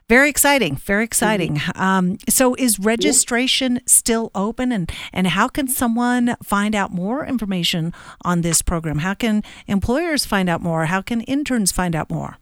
Very 0.09 0.29
exciting, 0.29 0.77
very 0.77 1.03
exciting. 1.03 1.57
Mm-hmm. 1.57 1.81
Um, 1.81 2.17
so, 2.29 2.55
is 2.55 2.79
registration 2.79 3.81
still 3.85 4.31
open, 4.33 4.71
and 4.71 4.89
and 5.11 5.27
how 5.27 5.49
can 5.49 5.67
someone 5.67 6.35
find 6.43 6.75
out 6.75 6.91
more 6.91 7.25
information 7.25 7.93
on 8.23 8.41
this 8.41 8.61
program? 8.61 8.99
How 8.99 9.15
can 9.15 9.43
employers 9.67 10.25
find 10.25 10.49
out 10.49 10.61
more? 10.61 10.85
How 10.85 11.01
can 11.01 11.21
interns 11.21 11.73
find 11.73 11.93
out 11.93 12.09
more? 12.09 12.37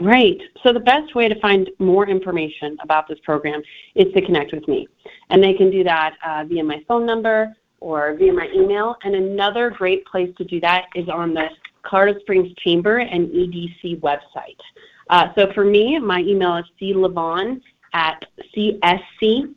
Right. 0.00 0.40
So 0.62 0.72
the 0.72 0.80
best 0.80 1.14
way 1.14 1.28
to 1.28 1.38
find 1.40 1.70
more 1.78 2.08
information 2.08 2.76
about 2.82 3.06
this 3.06 3.18
program 3.22 3.62
is 3.94 4.12
to 4.12 4.20
connect 4.22 4.52
with 4.52 4.66
me. 4.66 4.88
And 5.30 5.42
they 5.42 5.54
can 5.54 5.70
do 5.70 5.84
that 5.84 6.16
uh, 6.26 6.44
via 6.48 6.64
my 6.64 6.82
phone 6.88 7.06
number 7.06 7.54
or 7.78 8.14
via 8.14 8.32
my 8.32 8.48
email. 8.54 8.96
And 9.04 9.14
another 9.14 9.70
great 9.70 10.04
place 10.06 10.34
to 10.38 10.44
do 10.44 10.58
that 10.60 10.86
is 10.96 11.08
on 11.08 11.32
the 11.32 11.48
Colorado 11.84 12.18
Springs 12.20 12.52
Chamber 12.58 12.98
and 12.98 13.28
EDC 13.28 14.00
website. 14.00 14.58
Uh, 15.10 15.28
so 15.36 15.52
for 15.52 15.64
me, 15.64 15.98
my 15.98 16.20
email 16.20 16.56
is 16.56 16.64
clavon 16.80 17.60
at 17.92 18.24
cscedc.com, 18.56 19.50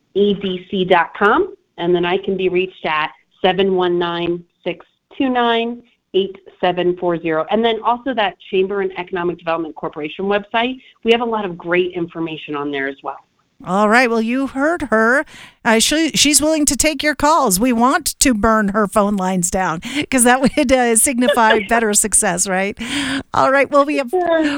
and 1.78 1.94
then 1.94 2.04
I 2.04 2.18
can 2.18 2.36
be 2.36 2.48
reached 2.48 2.84
at 2.84 3.10
719 3.42 4.44
629 4.62 5.82
8740. 6.18 7.48
And 7.50 7.64
then 7.64 7.80
also 7.82 8.14
that 8.14 8.36
Chamber 8.50 8.80
and 8.80 8.96
Economic 8.98 9.38
Development 9.38 9.74
Corporation 9.74 10.26
website. 10.26 10.80
We 11.04 11.12
have 11.12 11.20
a 11.20 11.26
lot 11.26 11.44
of 11.44 11.56
great 11.56 11.92
information 11.92 12.56
on 12.56 12.70
there 12.70 12.88
as 12.88 12.96
well. 13.02 13.18
All 13.64 13.88
right. 13.88 14.08
Well, 14.08 14.22
you 14.22 14.46
heard 14.46 14.82
her. 14.82 15.24
Uh, 15.64 15.80
she, 15.80 16.10
she's 16.10 16.40
willing 16.40 16.64
to 16.66 16.76
take 16.76 17.02
your 17.02 17.16
calls. 17.16 17.58
We 17.58 17.72
want 17.72 18.16
to 18.20 18.32
burn 18.32 18.68
her 18.68 18.86
phone 18.86 19.16
lines 19.16 19.50
down 19.50 19.80
because 19.96 20.22
that 20.22 20.40
would 20.40 20.70
uh, 20.70 20.94
signify 20.94 21.58
better 21.68 21.92
success, 21.92 22.48
right? 22.48 22.78
All 23.34 23.50
right. 23.50 23.68
Well, 23.68 23.84
we 23.84 23.96
have 23.96 24.12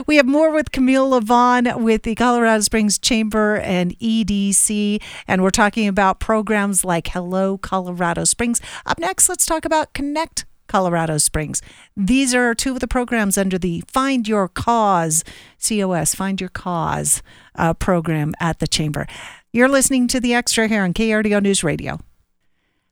we 0.07 0.17
have 0.17 0.27
more 0.27 0.51
with 0.51 0.71
Camille 0.73 1.13
Lavon 1.13 1.81
with 1.81 2.03
the 2.03 2.15
Colorado 2.15 2.61
Springs 2.61 2.99
Chamber 2.99 3.57
and 3.57 3.99
EDC, 4.01 5.03
and 5.27 5.43
we're 5.43 5.49
talking 5.49 5.89
about 5.89 6.21
programs 6.21 6.85
like 6.85 7.09
Hello 7.09 7.57
Colorado 7.57 8.25
Springs. 8.25 8.61
Up 8.85 8.99
next, 8.99 9.31
let's 9.31 9.47
talk 9.47 9.65
about 9.65 9.95
Connect 9.95 10.45
Colorado 10.71 11.19
Springs. 11.19 11.61
These 11.97 12.33
are 12.35 12.55
two 12.55 12.75
of 12.75 12.81
the 12.81 12.89
programs 12.89 13.37
under 13.37 13.59
the 13.59 13.83
Find 13.89 14.27
Your 14.27 14.49
Cause, 14.49 15.25
COS, 15.61 16.15
Find 16.15 16.41
Your 16.41 16.49
Cause 16.49 17.23
uh, 17.57 17.75
program 17.75 18.35
at 18.41 18.61
the 18.61 18.69
Chamber. 18.69 19.07
You're 19.53 19.69
listening 19.69 20.07
to 20.09 20.21
The 20.21 20.33
Extra 20.33 20.69
here 20.69 20.85
on 20.85 20.95
KRDO 20.95 21.43
News 21.43 21.65
Radio. 21.65 21.99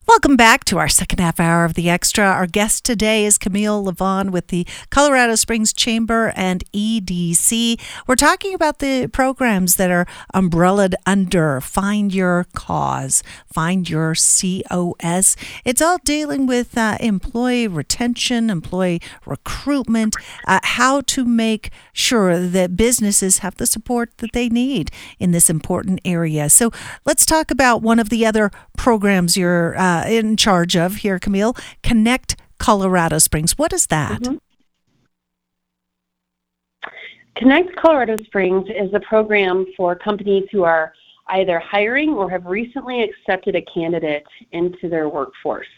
Welcome 0.09 0.37
back 0.37 0.65
to 0.65 0.79
our 0.79 0.89
second 0.89 1.21
half 1.21 1.39
hour 1.39 1.67
of 1.67 1.75
the 1.75 1.91
Extra. 1.91 2.25
Our 2.25 2.47
guest 2.47 2.83
today 2.83 3.27
is 3.27 3.37
Camille 3.37 3.85
Lavon 3.85 4.31
with 4.31 4.47
the 4.47 4.67
Colorado 4.89 5.35
Springs 5.35 5.71
Chamber 5.75 6.33
and 6.35 6.65
EDC. 6.73 7.79
We're 8.07 8.17
talking 8.17 8.55
about 8.55 8.79
the 8.79 9.09
programs 9.09 9.77
that 9.77 9.91
are 9.91 10.07
umbrellaed 10.33 10.95
under 11.05 11.61
Find 11.61 12.15
Your 12.15 12.47
Cause, 12.55 13.23
Find 13.53 13.87
Your 13.87 14.15
COS. 14.15 15.37
It's 15.67 15.83
all 15.83 15.99
dealing 16.03 16.47
with 16.47 16.79
uh, 16.79 16.97
employee 17.01 17.69
retention, 17.69 18.49
employee 18.49 19.03
recruitment, 19.27 20.17
uh, 20.47 20.61
how 20.63 21.03
to 21.03 21.27
make 21.27 21.71
sure 21.93 22.41
that 22.41 22.79
businesses 22.79 23.39
have 23.39 23.57
the 23.57 23.67
support 23.67 24.17
that 24.19 24.33
they 24.33 24.49
need 24.49 24.91
in 25.19 25.33
this 25.33 25.51
important 25.51 26.01
area. 26.03 26.49
So 26.49 26.73
let's 27.05 27.27
talk 27.27 27.51
about 27.51 27.83
one 27.83 27.99
of 27.99 28.09
the 28.09 28.25
other 28.25 28.51
programs 28.79 29.37
you're 29.37 29.77
uh, 29.79 29.98
in 30.07 30.37
charge 30.37 30.77
of 30.77 30.97
here, 30.97 31.19
Camille. 31.19 31.57
Connect 31.83 32.37
Colorado 32.59 33.19
Springs. 33.19 33.57
What 33.57 33.73
is 33.73 33.87
that? 33.87 34.23
Mm-hmm. 34.23 34.37
Connect 37.37 37.77
Colorado 37.77 38.17
Springs 38.25 38.69
is 38.69 38.93
a 38.95 39.01
program 39.01 39.65
for 39.77 39.95
companies 39.95 40.45
who 40.51 40.65
are 40.65 40.93
either 41.29 41.59
hiring 41.61 42.11
or 42.11 42.29
have 42.31 42.47
recently 42.47 43.03
accepted 43.03 43.55
a 43.55 43.63
candidate 43.63 44.25
into 44.53 44.89
their 44.89 45.09
workforce. 45.09 45.69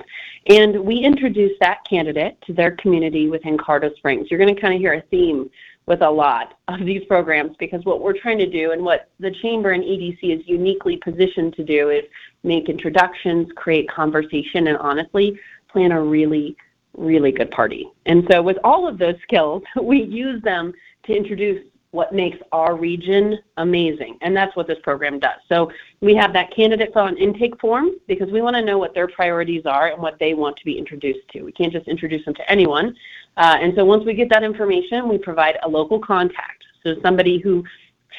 And 0.49 0.81
we 0.81 0.97
introduce 0.99 1.53
that 1.61 1.79
candidate 1.89 2.39
to 2.47 2.53
their 2.53 2.77
community 2.77 3.29
within 3.29 3.59
Colorado 3.59 3.91
Springs. 3.97 4.29
You're 4.31 4.39
going 4.39 4.55
to 4.55 4.61
kind 4.61 4.75
of 4.75 4.81
hear 4.81 4.95
a 4.95 5.03
theme 5.11 5.51
with 5.87 6.03
a 6.03 6.11
lot 6.11 6.59
of 6.69 6.85
these 6.85 7.05
programs 7.07 7.57
because 7.59 7.85
what 7.85 8.01
we're 8.01 8.19
trying 8.19 8.39
to 8.39 8.49
do 8.49 8.73
and 8.73 8.83
what 8.83 9.09
the 9.19 9.31
Chamber 9.43 9.71
and 9.71 9.83
EDC 9.83 10.19
is 10.23 10.47
uniquely 10.47 10.97
positioned 10.99 11.55
to 11.55 11.65
do 11.65 11.91
is 11.91 12.05
make 12.43 12.69
introductions, 12.69 13.49
create 13.57 13.89
conversation, 13.89 14.69
and 14.69 14.79
honestly, 14.79 15.39
plan 15.69 15.93
a 15.93 16.01
really, 16.01 16.57
really 16.97 17.33
good 17.33 17.51
party. 17.51 17.91
And 18.07 18.27
so, 18.31 18.43
with 18.43 18.59
all 18.63 18.87
of 18.87 18.99
those 18.99 19.17
skills, 19.23 19.63
we 19.83 20.03
use 20.03 20.43
them 20.43 20.73
to 21.05 21.17
introduce 21.17 21.65
what 21.93 22.15
makes 22.15 22.39
our 22.53 22.77
region 22.77 23.39
amazing. 23.57 24.17
And 24.21 24.37
that's 24.37 24.55
what 24.55 24.69
this 24.69 24.79
program 24.83 25.19
does. 25.19 25.41
So 25.49 25.73
we 26.01 26.15
have 26.15 26.33
that 26.35 26.55
candidate 26.55 26.93
fill 26.93 27.07
an 27.07 27.17
intake 27.17 27.61
form 27.61 27.91
because 28.07 28.31
we 28.31 28.43
want 28.43 28.55
to 28.57 28.63
know 28.63 28.79
what 28.79 28.95
their 28.95 29.09
priorities 29.09 29.67
are 29.67 29.89
and 29.89 30.01
what 30.01 30.19
they 30.21 30.35
want 30.35 30.57
to 30.59 30.65
be 30.65 30.79
introduced 30.79 31.29
to. 31.33 31.43
We 31.43 31.53
can't 31.53 31.73
just 31.73 31.89
introduce 31.89 32.25
them 32.25 32.35
to 32.35 32.51
anyone. 32.51 32.95
Uh, 33.37 33.57
and 33.61 33.73
so 33.77 33.85
once 33.85 34.05
we 34.05 34.15
get 34.15 34.29
that 34.31 34.43
information, 34.43 35.09
we 35.09 35.19
provide 35.19 35.59
a 35.63 35.69
local 35.69 35.99
contact. 35.99 36.65
So 36.83 36.95
somebody 37.03 37.39
who 37.39 37.65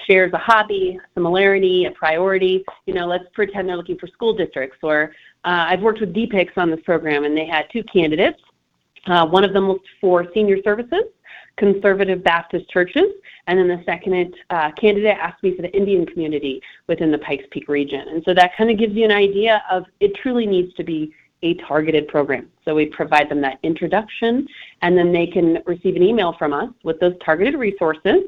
shares 0.07 0.31
a 0.33 0.37
hobby, 0.37 0.99
similarity, 1.13 1.85
a 1.85 1.91
priority. 1.91 2.63
You 2.85 2.93
know, 2.93 3.07
let's 3.07 3.25
pretend 3.33 3.69
they're 3.69 3.77
looking 3.77 3.97
for 3.97 4.07
school 4.07 4.33
districts. 4.33 4.77
Or 4.81 5.11
uh, 5.45 5.65
I've 5.69 5.81
worked 5.81 5.99
with 5.99 6.13
dpiX 6.13 6.49
on 6.57 6.71
this 6.71 6.79
program, 6.85 7.23
and 7.25 7.35
they 7.35 7.45
had 7.45 7.65
two 7.71 7.83
candidates. 7.83 8.39
Uh, 9.07 9.25
one 9.25 9.43
of 9.43 9.53
them 9.53 9.67
looked 9.67 9.87
for 9.99 10.27
senior 10.33 10.61
services, 10.63 11.05
conservative 11.57 12.23
Baptist 12.23 12.69
churches, 12.69 13.05
and 13.47 13.57
then 13.57 13.67
the 13.67 13.83
second 13.85 14.35
uh, 14.51 14.71
candidate 14.79 15.17
asked 15.19 15.41
me 15.41 15.55
for 15.55 15.63
the 15.63 15.75
Indian 15.75 16.05
community 16.05 16.61
within 16.87 17.11
the 17.11 17.17
Pikes 17.17 17.45
Peak 17.51 17.67
region. 17.67 18.07
And 18.09 18.23
so 18.23 18.33
that 18.35 18.55
kind 18.55 18.69
of 18.69 18.77
gives 18.77 18.93
you 18.93 19.05
an 19.05 19.11
idea 19.11 19.63
of 19.71 19.85
it 19.99 20.15
truly 20.15 20.45
needs 20.45 20.73
to 20.75 20.83
be 20.83 21.13
a 21.43 21.55
targeted 21.55 22.07
program. 22.07 22.49
So 22.65 22.75
we 22.75 22.85
provide 22.85 23.29
them 23.29 23.41
that 23.41 23.59
introduction, 23.63 24.47
and 24.81 24.97
then 24.97 25.11
they 25.11 25.27
can 25.27 25.61
receive 25.65 25.95
an 25.95 26.03
email 26.03 26.33
from 26.33 26.53
us 26.53 26.69
with 26.83 26.99
those 26.99 27.13
targeted 27.23 27.55
resources. 27.55 28.23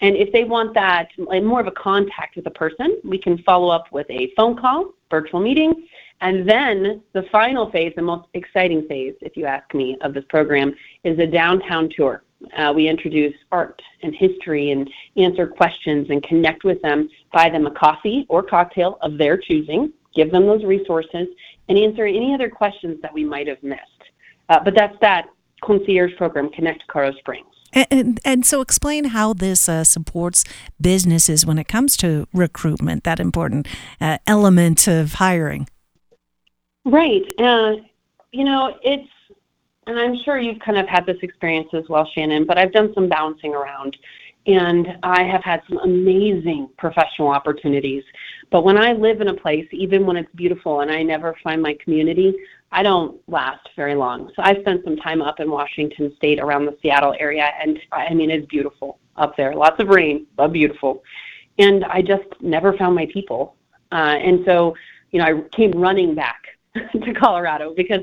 And 0.00 0.14
if 0.14 0.30
they 0.32 0.44
want 0.44 0.74
that 0.74 1.08
more 1.18 1.60
of 1.60 1.66
a 1.66 1.72
contact 1.72 2.36
with 2.36 2.46
a 2.46 2.50
person, 2.50 2.98
we 3.04 3.18
can 3.18 3.38
follow 3.38 3.68
up 3.68 3.86
with 3.92 4.06
a 4.10 4.32
phone 4.36 4.56
call, 4.56 4.92
virtual 5.10 5.40
meeting, 5.40 5.86
and 6.20 6.48
then 6.48 7.02
the 7.12 7.22
final 7.24 7.70
phase, 7.70 7.92
the 7.94 8.02
most 8.02 8.28
exciting 8.34 8.86
phase, 8.88 9.14
if 9.20 9.36
you 9.36 9.46
ask 9.46 9.72
me, 9.74 9.96
of 10.00 10.14
this 10.14 10.24
program 10.28 10.74
is 11.04 11.18
a 11.18 11.26
downtown 11.26 11.90
tour. 11.94 12.22
Uh, 12.56 12.72
we 12.74 12.88
introduce 12.88 13.34
art 13.52 13.80
and 14.02 14.14
history 14.14 14.70
and 14.70 14.90
answer 15.16 15.46
questions 15.46 16.08
and 16.10 16.22
connect 16.22 16.64
with 16.64 16.80
them, 16.82 17.08
buy 17.32 17.48
them 17.48 17.66
a 17.66 17.70
coffee 17.70 18.26
or 18.28 18.42
cocktail 18.42 18.98
of 19.00 19.16
their 19.16 19.36
choosing, 19.38 19.92
give 20.14 20.30
them 20.30 20.46
those 20.46 20.64
resources, 20.64 21.28
and 21.68 21.78
answer 21.78 22.06
any 22.06 22.34
other 22.34 22.48
questions 22.48 23.00
that 23.02 23.12
we 23.12 23.24
might 23.24 23.48
have 23.48 23.62
missed. 23.62 23.80
Uh, 24.48 24.60
but 24.62 24.74
that's 24.76 24.96
that 25.00 25.26
concierge 25.62 26.14
program, 26.16 26.50
Connect 26.50 26.86
Colorado 26.86 27.16
Springs. 27.18 27.46
And, 27.72 27.86
and, 27.90 28.20
and, 28.24 28.46
so 28.46 28.60
explain 28.60 29.06
how 29.06 29.32
this 29.32 29.68
uh, 29.68 29.84
supports 29.84 30.44
businesses 30.80 31.44
when 31.44 31.58
it 31.58 31.66
comes 31.66 31.96
to 31.98 32.26
recruitment, 32.32 33.04
that 33.04 33.18
important 33.18 33.66
uh, 34.00 34.18
element 34.26 34.86
of 34.86 35.14
hiring. 35.14 35.68
Right. 36.84 37.24
Uh, 37.38 37.72
you 38.32 38.44
know, 38.44 38.76
it's 38.82 39.08
and 39.88 39.98
I'm 39.98 40.16
sure 40.24 40.38
you've 40.38 40.58
kind 40.60 40.78
of 40.78 40.88
had 40.88 41.06
this 41.06 41.16
experience 41.22 41.68
as 41.72 41.84
well, 41.88 42.08
Shannon, 42.14 42.44
but 42.44 42.58
I've 42.58 42.72
done 42.72 42.92
some 42.94 43.08
bouncing 43.08 43.54
around 43.54 43.96
and 44.46 44.86
I 45.02 45.24
have 45.24 45.42
had 45.42 45.60
some 45.68 45.78
amazing 45.78 46.68
professional 46.78 47.28
opportunities. 47.28 48.04
But 48.50 48.64
when 48.64 48.78
I 48.78 48.92
live 48.92 49.20
in 49.20 49.28
a 49.28 49.34
place, 49.34 49.66
even 49.72 50.06
when 50.06 50.16
it's 50.16 50.30
beautiful 50.34 50.80
and 50.80 50.90
I 50.90 51.02
never 51.02 51.36
find 51.42 51.60
my 51.60 51.76
community, 51.82 52.34
I 52.72 52.82
don't 52.82 53.20
last 53.28 53.68
very 53.76 53.94
long. 53.94 54.30
So 54.36 54.42
I 54.42 54.60
spent 54.60 54.84
some 54.84 54.96
time 54.96 55.22
up 55.22 55.40
in 55.40 55.50
Washington 55.50 56.14
State 56.16 56.40
around 56.40 56.66
the 56.66 56.76
Seattle 56.82 57.14
area, 57.18 57.50
and 57.60 57.78
I 57.92 58.14
mean, 58.14 58.30
it's 58.30 58.46
beautiful 58.46 58.98
up 59.16 59.36
there. 59.36 59.54
Lots 59.54 59.80
of 59.80 59.88
rain, 59.88 60.26
but 60.36 60.52
beautiful. 60.52 61.02
And 61.58 61.84
I 61.84 62.02
just 62.02 62.28
never 62.40 62.76
found 62.76 62.94
my 62.94 63.06
people. 63.12 63.56
Uh, 63.92 64.18
and 64.20 64.44
so, 64.44 64.74
you 65.10 65.20
know, 65.20 65.24
I 65.24 65.56
came 65.56 65.72
running 65.72 66.14
back 66.14 66.42
to 66.74 67.14
Colorado 67.14 67.74
because 67.74 68.02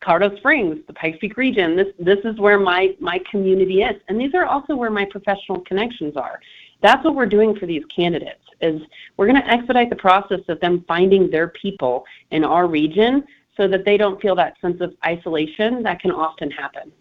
Colorado 0.00 0.36
Springs, 0.36 0.78
the 0.86 0.92
Pikes 0.92 1.18
Peak 1.20 1.36
region. 1.36 1.76
This 1.76 1.88
this 1.98 2.18
is 2.24 2.38
where 2.38 2.58
my 2.58 2.94
my 2.98 3.20
community 3.30 3.82
is, 3.82 4.00
and 4.08 4.20
these 4.20 4.34
are 4.34 4.44
also 4.44 4.74
where 4.74 4.90
my 4.90 5.06
professional 5.06 5.60
connections 5.60 6.16
are. 6.16 6.40
That's 6.82 7.04
what 7.04 7.14
we're 7.14 7.26
doing 7.26 7.56
for 7.56 7.66
these 7.66 7.84
candidates. 7.86 8.42
Is 8.62 8.80
we're 9.16 9.26
going 9.26 9.42
to 9.42 9.50
expedite 9.50 9.90
the 9.90 9.96
process 9.96 10.40
of 10.48 10.60
them 10.60 10.84
finding 10.86 11.30
their 11.30 11.48
people 11.48 12.04
in 12.30 12.44
our 12.44 12.66
region, 12.66 13.24
so 13.56 13.68
that 13.68 13.84
they 13.84 13.96
don't 13.96 14.20
feel 14.22 14.34
that 14.36 14.54
sense 14.60 14.80
of 14.80 14.94
isolation 15.04 15.82
that 15.82 16.00
can 16.00 16.10
often 16.10 16.50
happen 16.50 16.92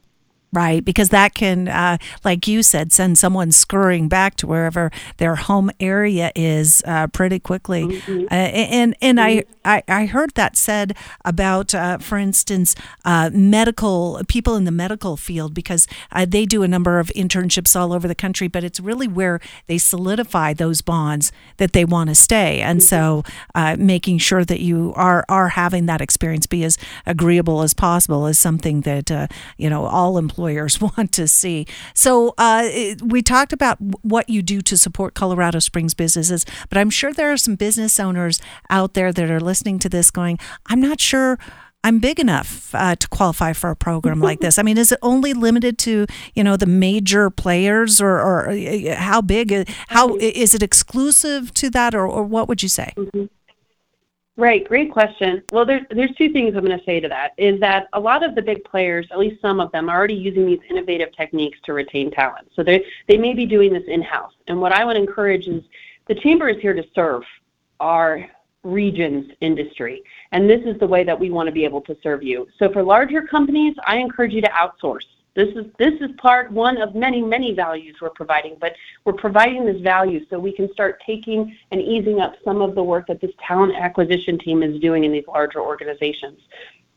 right? 0.53 0.83
Because 0.83 1.09
that 1.09 1.33
can, 1.33 1.67
uh, 1.67 1.97
like 2.23 2.47
you 2.47 2.61
said, 2.61 2.91
send 2.91 3.17
someone 3.17 3.51
scurrying 3.51 4.09
back 4.09 4.35
to 4.35 4.47
wherever 4.47 4.91
their 5.17 5.35
home 5.35 5.71
area 5.79 6.31
is 6.35 6.83
uh, 6.85 7.07
pretty 7.07 7.39
quickly. 7.39 7.83
Mm-hmm. 7.83 8.25
Uh, 8.25 8.33
and 8.33 8.95
and 9.01 9.17
mm-hmm. 9.17 9.49
I, 9.63 9.83
I, 9.87 10.05
heard 10.07 10.31
that 10.35 10.57
said 10.57 10.95
about, 11.23 11.73
uh, 11.73 11.99
for 11.99 12.17
instance, 12.17 12.75
uh, 13.05 13.29
medical 13.33 14.21
people 14.27 14.55
in 14.55 14.65
the 14.65 14.71
medical 14.71 15.15
field 15.15 15.53
because 15.53 15.87
uh, 16.11 16.25
they 16.27 16.45
do 16.45 16.63
a 16.63 16.67
number 16.67 16.99
of 16.99 17.07
internships 17.09 17.79
all 17.79 17.93
over 17.93 18.07
the 18.07 18.15
country, 18.15 18.47
but 18.47 18.63
it's 18.63 18.79
really 18.79 19.07
where 19.07 19.39
they 19.67 19.77
solidify 19.77 20.53
those 20.53 20.81
bonds 20.81 21.31
that 21.57 21.73
they 21.73 21.85
want 21.85 22.09
to 22.09 22.15
stay. 22.15 22.59
And 22.59 22.81
mm-hmm. 22.81 23.23
so, 23.55 23.77
making 23.77 24.17
sure 24.17 24.43
that 24.43 24.59
you 24.59 24.93
are 24.95 25.23
are 25.29 25.49
having 25.49 25.85
that 25.85 26.01
experience 26.01 26.45
be 26.45 26.63
as 26.63 26.77
agreeable 27.05 27.61
as 27.61 27.73
possible 27.73 28.27
is 28.27 28.37
something 28.37 28.81
that 28.81 29.31
you 29.57 29.69
know 29.69 29.85
all 29.85 30.17
employees 30.17 30.40
employers 30.41 30.81
want 30.97 31.11
to 31.13 31.27
see. 31.27 31.65
So 31.93 32.33
uh, 32.37 32.69
we 33.03 33.21
talked 33.21 33.53
about 33.53 33.77
what 34.01 34.29
you 34.29 34.41
do 34.41 34.61
to 34.61 34.77
support 34.77 35.13
Colorado 35.13 35.59
Springs 35.59 35.93
businesses, 35.93 36.45
but 36.69 36.77
I'm 36.77 36.89
sure 36.89 37.13
there 37.13 37.31
are 37.31 37.37
some 37.37 37.55
business 37.55 37.99
owners 37.99 38.41
out 38.69 38.93
there 38.93 39.13
that 39.13 39.29
are 39.29 39.39
listening 39.39 39.79
to 39.79 39.89
this 39.89 40.09
going, 40.11 40.39
I'm 40.67 40.81
not 40.81 40.99
sure 40.99 41.37
I'm 41.83 41.97
big 41.97 42.19
enough 42.19 42.75
uh, 42.75 42.95
to 42.95 43.07
qualify 43.07 43.53
for 43.53 43.71
a 43.71 43.75
program 43.75 44.19
like 44.19 44.39
this? 44.39 44.59
I 44.59 44.61
mean, 44.61 44.77
is 44.77 44.91
it 44.91 44.99
only 45.01 45.33
limited 45.33 45.79
to 45.79 46.05
you 46.35 46.43
know 46.43 46.55
the 46.55 46.67
major 46.67 47.31
players, 47.31 47.99
or, 47.99 48.19
or 48.19 48.55
how 48.93 49.19
big? 49.19 49.51
Uh, 49.51 49.65
how 49.87 50.15
is 50.17 50.53
it 50.53 50.61
exclusive 50.61 51.51
to 51.55 51.71
that, 51.71 51.95
or, 51.95 52.05
or 52.05 52.23
what 52.23 52.47
would 52.47 52.61
you 52.61 52.69
say? 52.69 52.93
Mm-hmm. 52.95 53.25
Right, 54.37 54.65
great 54.67 54.91
question. 54.91 55.43
Well, 55.51 55.65
there's 55.65 55.83
there's 55.89 56.15
two 56.15 56.29
things 56.29 56.55
I'm 56.55 56.65
going 56.65 56.77
to 56.77 56.85
say 56.85 57.01
to 57.01 57.09
that. 57.09 57.31
Is 57.37 57.59
that 57.59 57.87
a 57.93 57.99
lot 57.99 58.23
of 58.23 58.33
the 58.33 58.41
big 58.41 58.63
players, 58.63 59.05
at 59.11 59.19
least 59.19 59.41
some 59.41 59.59
of 59.59 59.71
them, 59.73 59.89
are 59.89 59.97
already 59.97 60.15
using 60.15 60.45
these 60.45 60.59
innovative 60.69 61.09
techniques 61.15 61.59
to 61.65 61.73
retain 61.73 62.11
talent. 62.11 62.49
So 62.55 62.63
they 62.63 62.85
they 63.07 63.17
may 63.17 63.33
be 63.33 63.45
doing 63.45 63.73
this 63.73 63.83
in 63.87 64.01
house. 64.01 64.33
And 64.47 64.61
what 64.61 64.71
I 64.71 64.85
would 64.85 64.95
encourage 64.95 65.47
is 65.47 65.63
the 66.07 66.15
chamber 66.15 66.47
is 66.47 66.61
here 66.61 66.73
to 66.73 66.83
serve 66.95 67.23
our 67.81 68.25
region's 68.63 69.31
industry. 69.41 70.01
And 70.31 70.49
this 70.49 70.61
is 70.65 70.79
the 70.79 70.87
way 70.87 71.03
that 71.03 71.19
we 71.19 71.29
want 71.29 71.47
to 71.47 71.51
be 71.51 71.65
able 71.65 71.81
to 71.81 71.97
serve 72.01 72.23
you. 72.23 72.47
So 72.57 72.71
for 72.71 72.83
larger 72.83 73.23
companies, 73.23 73.75
I 73.85 73.97
encourage 73.97 74.33
you 74.33 74.41
to 74.41 74.49
outsource. 74.49 75.05
This 75.33 75.47
is 75.55 75.65
this 75.79 75.93
is 76.01 76.09
part 76.17 76.51
one 76.51 76.81
of 76.81 76.93
many 76.93 77.21
many 77.21 77.53
values 77.53 77.95
we're 78.01 78.09
providing, 78.09 78.57
but 78.59 78.73
we're 79.05 79.13
providing 79.13 79.65
this 79.65 79.81
value 79.81 80.25
so 80.29 80.37
we 80.37 80.51
can 80.51 80.71
start 80.73 81.01
taking 81.05 81.55
and 81.71 81.81
easing 81.81 82.19
up 82.19 82.33
some 82.43 82.61
of 82.61 82.75
the 82.75 82.83
work 82.83 83.07
that 83.07 83.21
this 83.21 83.31
talent 83.45 83.73
acquisition 83.75 84.37
team 84.37 84.61
is 84.61 84.79
doing 84.81 85.05
in 85.05 85.11
these 85.11 85.27
larger 85.27 85.61
organizations. 85.61 86.39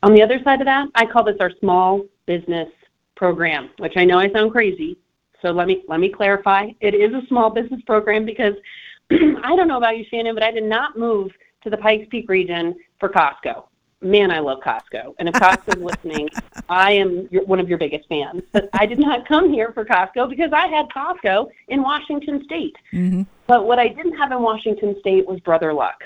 On 0.03 0.13
the 0.13 0.21
other 0.21 0.41
side 0.43 0.59
of 0.59 0.65
that, 0.65 0.89
I 0.95 1.05
call 1.05 1.23
this 1.23 1.37
our 1.39 1.51
small 1.59 2.05
business 2.25 2.69
program, 3.15 3.69
which 3.77 3.93
I 3.95 4.03
know 4.03 4.19
I 4.19 4.29
sound 4.31 4.51
crazy. 4.51 4.97
So 5.41 5.51
let 5.51 5.67
me 5.67 5.83
let 5.87 6.01
me 6.01 6.09
clarify. 6.09 6.71
It 6.81 6.93
is 6.93 7.13
a 7.13 7.25
small 7.27 7.49
business 7.49 7.81
program 7.85 8.25
because 8.25 8.55
I 9.11 9.55
don't 9.55 9.67
know 9.67 9.77
about 9.77 9.97
you, 9.97 10.03
Shannon, 10.09 10.33
but 10.33 10.43
I 10.43 10.51
did 10.51 10.63
not 10.65 10.97
move 10.97 11.31
to 11.63 11.69
the 11.69 11.77
Pikes 11.77 12.07
Peak 12.09 12.29
region 12.29 12.75
for 12.99 13.09
Costco. 13.09 13.65
Man, 14.05 14.29
I 14.29 14.39
love 14.39 14.59
Costco. 14.59 15.15
And 15.17 15.27
if 15.27 15.33
Costco's 15.33 15.77
listening, 15.81 16.29
I 16.69 16.91
am 16.91 17.27
your, 17.31 17.43
one 17.45 17.59
of 17.59 17.67
your 17.67 17.79
biggest 17.79 18.07
fans. 18.07 18.43
But 18.51 18.69
I 18.73 18.85
did 18.85 18.99
not 18.99 19.27
come 19.27 19.51
here 19.51 19.71
for 19.73 19.83
Costco 19.83 20.29
because 20.29 20.53
I 20.53 20.67
had 20.67 20.87
Costco 20.89 21.47
in 21.69 21.81
Washington 21.81 22.43
State. 22.45 22.75
Mm-hmm. 22.93 23.23
But 23.47 23.65
what 23.65 23.79
I 23.79 23.87
didn't 23.87 24.15
have 24.17 24.31
in 24.31 24.41
Washington 24.41 24.95
State 24.99 25.27
was 25.27 25.39
Brother 25.39 25.73
Luck 25.73 26.03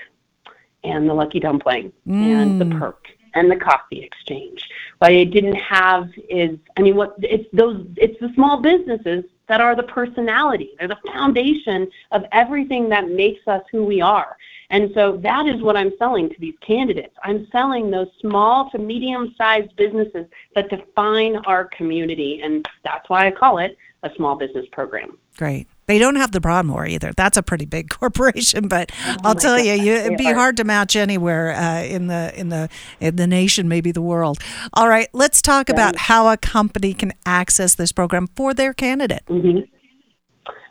and 0.84 1.10
the 1.10 1.14
Lucky 1.14 1.42
Dumpling 1.42 1.92
mm. 2.08 2.14
and 2.14 2.60
the 2.60 2.66
mm. 2.66 2.80
Perk 2.80 3.06
and 3.34 3.52
the 3.52 3.58
coffee 3.58 4.02
exchange. 4.02 4.68
What 5.00 5.12
I 5.12 5.26
didn't 5.26 5.56
have 5.56 6.10
is, 6.30 6.58
I 6.78 6.82
mean, 6.82 6.96
what 6.96 7.16
it's 7.20 7.48
those, 7.54 7.86
it's 7.98 8.20
the 8.20 8.32
small 8.34 8.62
businesses 8.62 9.26
that 9.48 9.60
are 9.62 9.76
the 9.76 9.84
personality. 9.84 10.72
They're 10.80 10.88
the 10.88 10.98
foundation 11.12 11.90
of 12.12 12.24
everything 12.32 12.88
that 12.90 13.10
makes 13.10 13.46
us 13.48 13.64
who 13.72 13.84
we 13.84 14.00
are. 14.02 14.38
And 14.70 14.92
so 14.94 15.18
that 15.18 15.48
is 15.48 15.62
what 15.62 15.76
I'm 15.76 15.92
selling 15.98 16.30
to 16.30 16.36
these 16.40 16.56
candidates. 16.66 17.16
I'm 17.24 17.48
selling 17.52 17.90
those 17.90 18.08
small 18.22 18.70
to 18.72 18.78
medium 18.78 19.34
sized 19.38 19.76
businesses 19.76 20.28
that 20.56 20.70
define 20.70 21.38
our 21.46 21.66
community. 21.66 22.42
And 22.44 22.68
that's 22.84 23.10
why 23.10 23.28
I 23.28 23.32
call 23.32 23.58
it 23.58 23.78
a 24.04 24.12
small 24.16 24.36
business 24.36 24.66
program. 24.72 25.18
Great. 25.38 25.68
They 25.88 25.98
don't 25.98 26.18
have 26.18 26.32
the 26.32 26.40
Broadmoor 26.40 26.86
either. 26.86 27.14
That's 27.18 27.36
a 27.36 27.42
pretty 27.42 27.66
big 27.66 27.90
corporation, 28.00 28.68
but 28.68 28.92
oh 29.08 29.16
I'll 29.24 29.36
tell 29.36 29.58
God. 29.58 29.66
you, 29.66 29.74
you, 29.74 29.94
it'd 29.94 30.18
be 30.18 30.32
hard 30.32 30.58
to 30.58 30.64
match 30.64 30.96
anywhere 30.96 31.52
uh, 31.52 31.82
in 31.82 32.08
the 32.08 32.32
in 32.40 32.50
the 32.50 32.70
in 33.00 33.16
the 33.16 33.26
nation, 33.26 33.68
maybe 33.68 33.92
the 33.92 34.02
world. 34.02 34.38
All 34.74 34.88
right, 34.88 35.08
let's 35.14 35.42
talk 35.42 35.68
right. 35.68 35.70
about 35.70 35.96
how 35.96 36.32
a 36.32 36.38
company 36.38 36.94
can 36.94 37.14
access 37.26 37.74
this 37.74 37.92
program 37.92 38.28
for 38.36 38.54
their 38.54 38.74
candidate. 38.74 39.24
Mm-hmm. 39.28 39.62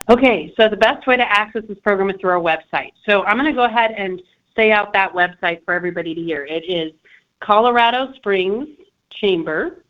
Okay, 0.09 0.51
so 0.57 0.67
the 0.67 0.75
best 0.75 1.05
way 1.05 1.17
to 1.17 1.31
access 1.31 1.61
this 1.67 1.77
program 1.83 2.09
is 2.09 2.15
through 2.19 2.31
our 2.31 2.39
website. 2.39 2.93
So 3.07 3.23
I'm 3.25 3.37
going 3.37 3.45
to 3.45 3.53
go 3.53 3.65
ahead 3.65 3.91
and 3.91 4.19
say 4.55 4.71
out 4.71 4.91
that 4.93 5.13
website 5.13 5.63
for 5.65 5.75
everybody 5.75 6.15
to 6.15 6.21
hear. 6.21 6.45
It 6.45 6.63
is 6.67 6.93
Colorado 7.41 8.11
Springs 8.15 8.67
Chamber 9.11 9.83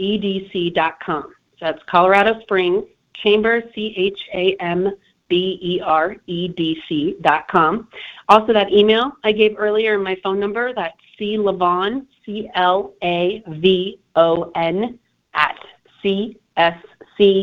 EDC.com. 0.00 1.22
So 1.22 1.58
that's 1.60 1.78
Colorado 1.88 2.40
Springs 2.40 2.84
Chamber 3.14 3.62
C 3.72 3.94
H 3.96 4.18
A 4.34 4.56
M 4.58 4.90
B 5.28 5.60
E 5.62 5.80
R 5.80 6.16
E 6.26 6.48
D 6.48 6.82
C 6.88 7.14
dot 7.20 7.46
com. 7.46 7.86
Also, 8.28 8.52
that 8.52 8.72
email 8.72 9.12
I 9.22 9.30
gave 9.30 9.54
earlier 9.56 9.94
and 9.94 10.02
my 10.02 10.16
phone 10.24 10.40
number, 10.40 10.74
that's 10.74 10.96
C 11.16 11.36
Lavon, 11.36 12.06
C 12.26 12.50
L 12.56 12.94
A 13.04 13.44
V 13.46 14.00
O 14.16 14.50
N, 14.56 14.98
at 15.34 15.56
C 16.02 16.36
S 16.56 16.76
cedc.com 17.18 17.42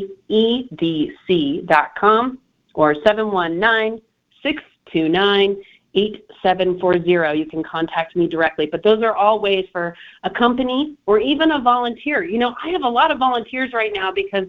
or 2.74 2.96
719 2.96 4.02
629 4.44 5.64
8740. 5.96 7.40
You 7.40 7.46
can 7.46 7.64
contact 7.64 8.16
me 8.16 8.28
directly. 8.28 8.68
But 8.68 8.84
those 8.84 9.02
are 9.04 9.16
all 9.16 9.40
ways 9.40 9.68
for 9.72 9.96
a 10.24 10.30
company 10.30 10.98
or 11.06 11.20
even 11.20 11.52
a 11.52 11.60
volunteer. 11.60 12.24
You 12.24 12.38
know, 12.38 12.56
I 12.64 12.70
have 12.70 12.84
a 12.84 12.90
lot 12.90 13.12
of 13.12 13.18
volunteers 13.18 13.74
right 13.74 13.92
now 13.94 14.12
because 14.12 14.46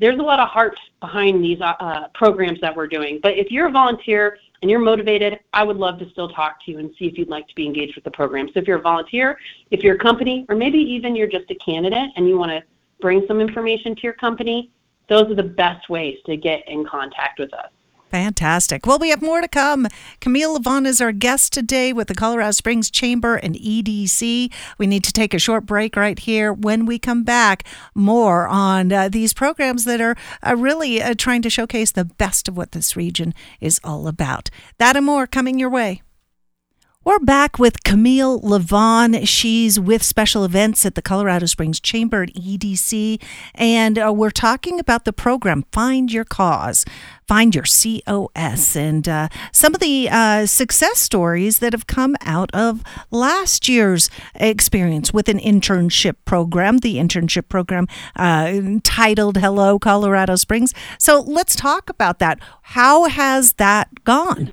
there's 0.00 0.18
a 0.18 0.22
lot 0.22 0.40
of 0.40 0.48
heart 0.48 0.78
behind 1.00 1.44
these 1.44 1.60
uh, 1.60 1.74
uh, 1.78 2.08
programs 2.14 2.60
that 2.60 2.74
we're 2.74 2.86
doing. 2.86 3.20
But 3.22 3.36
if 3.36 3.50
you're 3.50 3.68
a 3.68 3.70
volunteer 3.70 4.38
and 4.62 4.70
you're 4.70 4.80
motivated, 4.80 5.38
I 5.52 5.62
would 5.62 5.76
love 5.76 5.98
to 6.00 6.10
still 6.10 6.28
talk 6.28 6.64
to 6.64 6.72
you 6.72 6.78
and 6.78 6.90
see 6.98 7.06
if 7.06 7.18
you'd 7.18 7.28
like 7.28 7.46
to 7.48 7.54
be 7.54 7.66
engaged 7.66 7.94
with 7.94 8.04
the 8.04 8.10
program. 8.10 8.48
So 8.48 8.60
if 8.60 8.66
you're 8.66 8.78
a 8.78 8.82
volunteer, 8.82 9.38
if 9.70 9.82
you're 9.82 9.96
a 9.96 9.98
company, 9.98 10.46
or 10.48 10.56
maybe 10.56 10.78
even 10.78 11.14
you're 11.14 11.28
just 11.28 11.50
a 11.50 11.54
candidate 11.56 12.10
and 12.16 12.26
you 12.26 12.38
want 12.38 12.50
to 12.50 12.62
bring 13.00 13.24
some 13.26 13.40
information 13.40 13.94
to 13.94 14.02
your 14.02 14.12
company, 14.14 14.70
those 15.08 15.30
are 15.30 15.34
the 15.34 15.42
best 15.42 15.88
ways 15.88 16.18
to 16.26 16.36
get 16.36 16.62
in 16.68 16.86
contact 16.86 17.38
with 17.38 17.52
us. 17.52 17.70
Fantastic. 18.10 18.86
Well, 18.86 18.98
we 18.98 19.10
have 19.10 19.22
more 19.22 19.40
to 19.40 19.46
come. 19.46 19.86
Camille 20.20 20.58
Lavon 20.58 20.84
is 20.84 21.00
our 21.00 21.12
guest 21.12 21.52
today 21.52 21.92
with 21.92 22.08
the 22.08 22.14
Colorado 22.14 22.50
Springs 22.50 22.90
Chamber 22.90 23.36
and 23.36 23.54
EDC. 23.54 24.52
We 24.78 24.86
need 24.88 25.04
to 25.04 25.12
take 25.12 25.32
a 25.32 25.38
short 25.38 25.64
break 25.64 25.94
right 25.94 26.18
here. 26.18 26.52
When 26.52 26.86
we 26.86 26.98
come 26.98 27.22
back, 27.22 27.64
more 27.94 28.48
on 28.48 28.92
uh, 28.92 29.08
these 29.08 29.32
programs 29.32 29.84
that 29.84 30.00
are 30.00 30.16
uh, 30.44 30.56
really 30.56 31.00
uh, 31.00 31.14
trying 31.16 31.42
to 31.42 31.50
showcase 31.50 31.92
the 31.92 32.04
best 32.04 32.48
of 32.48 32.56
what 32.56 32.72
this 32.72 32.96
region 32.96 33.32
is 33.60 33.80
all 33.84 34.08
about. 34.08 34.50
That 34.78 34.96
and 34.96 35.06
more 35.06 35.28
coming 35.28 35.60
your 35.60 35.70
way. 35.70 36.02
We're 37.02 37.18
back 37.18 37.58
with 37.58 37.82
Camille 37.82 38.42
Lavon. 38.42 39.26
She's 39.26 39.80
with 39.80 40.02
special 40.02 40.44
events 40.44 40.84
at 40.84 40.96
the 40.96 41.00
Colorado 41.00 41.46
Springs 41.46 41.80
Chamber 41.80 42.24
at 42.24 42.34
EDC, 42.34 43.22
and 43.54 43.98
uh, 43.98 44.12
we're 44.14 44.28
talking 44.28 44.78
about 44.78 45.06
the 45.06 45.12
program 45.14 45.64
Find 45.72 46.12
Your 46.12 46.26
Cause, 46.26 46.84
Find 47.26 47.54
Your 47.54 47.64
COS, 47.64 48.76
and 48.76 49.08
uh, 49.08 49.28
some 49.50 49.74
of 49.74 49.80
the 49.80 50.10
uh, 50.10 50.44
success 50.44 50.98
stories 50.98 51.60
that 51.60 51.72
have 51.72 51.86
come 51.86 52.16
out 52.20 52.50
of 52.52 52.82
last 53.10 53.66
year's 53.66 54.10
experience 54.34 55.10
with 55.10 55.30
an 55.30 55.38
internship 55.38 56.16
program, 56.26 56.78
the 56.78 56.96
internship 56.96 57.48
program 57.48 57.86
uh, 58.16 58.60
titled 58.82 59.38
Hello 59.38 59.78
Colorado 59.78 60.36
Springs. 60.36 60.74
So 60.98 61.22
let's 61.22 61.56
talk 61.56 61.88
about 61.88 62.18
that. 62.18 62.40
How 62.60 63.08
has 63.08 63.54
that 63.54 64.04
gone? 64.04 64.52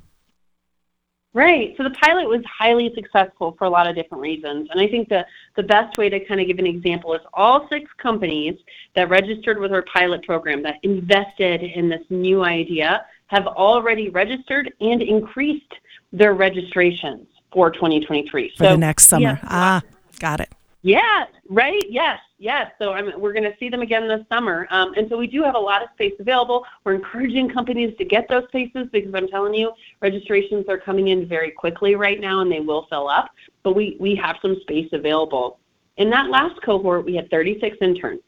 Right. 1.37 1.75
So 1.77 1.83
the 1.83 1.91
pilot 1.91 2.27
was 2.27 2.41
highly 2.45 2.91
successful 2.95 3.53
for 3.59 3.65
a 3.65 3.69
lot 3.69 3.87
of 3.87 3.95
different 3.95 4.23
reasons. 4.23 4.69
And 4.71 4.81
I 4.81 4.87
think 4.87 5.07
the, 5.07 5.23
the 5.55 5.61
best 5.61 5.95
way 5.95 6.09
to 6.09 6.19
kind 6.25 6.41
of 6.41 6.47
give 6.47 6.57
an 6.57 6.65
example 6.65 7.13
is 7.13 7.21
all 7.31 7.67
six 7.69 7.91
companies 7.99 8.57
that 8.95 9.07
registered 9.07 9.59
with 9.59 9.71
our 9.71 9.83
pilot 9.83 10.25
program 10.25 10.63
that 10.63 10.77
invested 10.81 11.61
in 11.61 11.89
this 11.89 12.01
new 12.09 12.43
idea 12.43 13.05
have 13.27 13.45
already 13.45 14.09
registered 14.09 14.73
and 14.81 15.03
increased 15.03 15.75
their 16.11 16.33
registrations 16.33 17.27
for 17.53 17.69
2023. 17.69 18.49
For 18.57 18.63
so, 18.63 18.71
the 18.71 18.77
next 18.77 19.05
summer. 19.05 19.39
ah, 19.43 19.83
got 20.17 20.39
it. 20.39 20.49
Yeah, 20.87 21.25
right. 21.49 21.83
Yes, 21.89 22.17
yes. 22.37 22.71
So 22.79 22.93
I 22.93 23.01
we're 23.17 23.33
going 23.33 23.43
to 23.43 23.53
see 23.59 23.67
them 23.67 23.81
again 23.81 24.07
this 24.07 24.25
summer, 24.29 24.65
um, 24.69 24.93
and 24.93 25.09
so 25.09 25.17
we 25.17 25.27
do 25.27 25.43
have 25.43 25.55
a 25.55 25.59
lot 25.59 25.83
of 25.83 25.89
space 25.95 26.13
available. 26.17 26.63
We're 26.85 26.93
encouraging 26.93 27.49
companies 27.49 27.93
to 27.97 28.05
get 28.05 28.29
those 28.29 28.45
spaces 28.47 28.87
because 28.93 29.13
I'm 29.13 29.27
telling 29.27 29.53
you, 29.53 29.73
registrations 29.99 30.63
are 30.69 30.77
coming 30.77 31.09
in 31.09 31.27
very 31.27 31.51
quickly 31.51 31.95
right 31.95 32.21
now, 32.21 32.39
and 32.39 32.49
they 32.49 32.61
will 32.61 32.87
fill 32.89 33.09
up. 33.09 33.31
But 33.63 33.75
we 33.75 33.97
we 33.99 34.15
have 34.15 34.37
some 34.41 34.61
space 34.61 34.87
available. 34.93 35.59
In 35.97 36.09
that 36.11 36.29
last 36.29 36.61
cohort, 36.61 37.03
we 37.03 37.15
had 37.15 37.29
36 37.29 37.75
interns. 37.81 38.21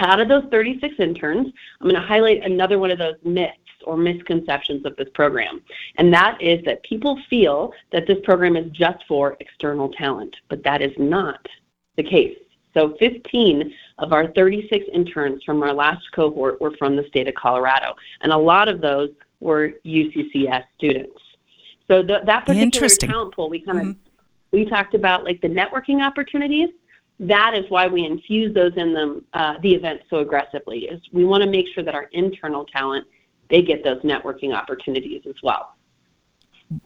Out 0.00 0.18
of 0.18 0.26
those 0.26 0.46
36 0.50 0.96
interns, 0.98 1.52
I'm 1.80 1.88
going 1.88 1.94
to 1.94 2.04
highlight 2.04 2.42
another 2.42 2.80
one 2.80 2.90
of 2.90 2.98
those 2.98 3.18
myths 3.22 3.54
or 3.84 3.96
misconceptions 3.96 4.84
of 4.84 4.96
this 4.96 5.10
program. 5.14 5.62
And 5.98 6.12
that 6.12 6.42
is 6.42 6.64
that 6.64 6.82
people 6.82 7.20
feel 7.30 7.72
that 7.92 8.08
this 8.08 8.18
program 8.24 8.56
is 8.56 8.68
just 8.72 9.04
for 9.06 9.36
external 9.38 9.90
talent, 9.90 10.34
but 10.48 10.64
that 10.64 10.82
is 10.82 10.90
not 10.98 11.38
the 11.96 12.02
case. 12.02 12.36
So 12.74 12.96
15 12.98 13.72
of 13.98 14.12
our 14.12 14.32
36 14.32 14.84
interns 14.92 15.42
from 15.44 15.62
our 15.62 15.72
last 15.72 16.04
cohort 16.12 16.60
were 16.60 16.72
from 16.76 16.96
the 16.96 17.04
state 17.06 17.28
of 17.28 17.34
Colorado, 17.34 17.94
and 18.20 18.32
a 18.32 18.36
lot 18.36 18.68
of 18.68 18.80
those 18.80 19.10
were 19.40 19.74
UCCS 19.84 20.64
students. 20.76 21.20
So 21.86 22.02
the, 22.02 22.20
that 22.24 22.46
particular 22.46 22.88
talent 22.88 23.34
pool, 23.34 23.48
we 23.48 23.60
kind 23.60 23.78
of 23.78 23.84
mm-hmm. 23.84 23.98
we 24.50 24.64
talked 24.64 24.94
about 24.94 25.24
like 25.24 25.40
the 25.40 25.48
networking 25.48 26.04
opportunities. 26.04 26.70
That 27.20 27.54
is 27.54 27.64
why 27.68 27.86
we 27.86 28.04
infuse 28.04 28.52
those 28.54 28.72
in 28.76 28.92
them 28.92 29.24
uh, 29.34 29.54
the 29.62 29.72
event 29.72 30.00
so 30.10 30.16
aggressively. 30.18 30.86
Is 30.86 31.00
we 31.12 31.24
want 31.24 31.44
to 31.44 31.50
make 31.50 31.66
sure 31.74 31.84
that 31.84 31.94
our 31.94 32.08
internal 32.12 32.64
talent 32.64 33.06
they 33.50 33.62
get 33.62 33.84
those 33.84 34.00
networking 34.02 34.54
opportunities 34.54 35.22
as 35.28 35.34
well. 35.42 35.76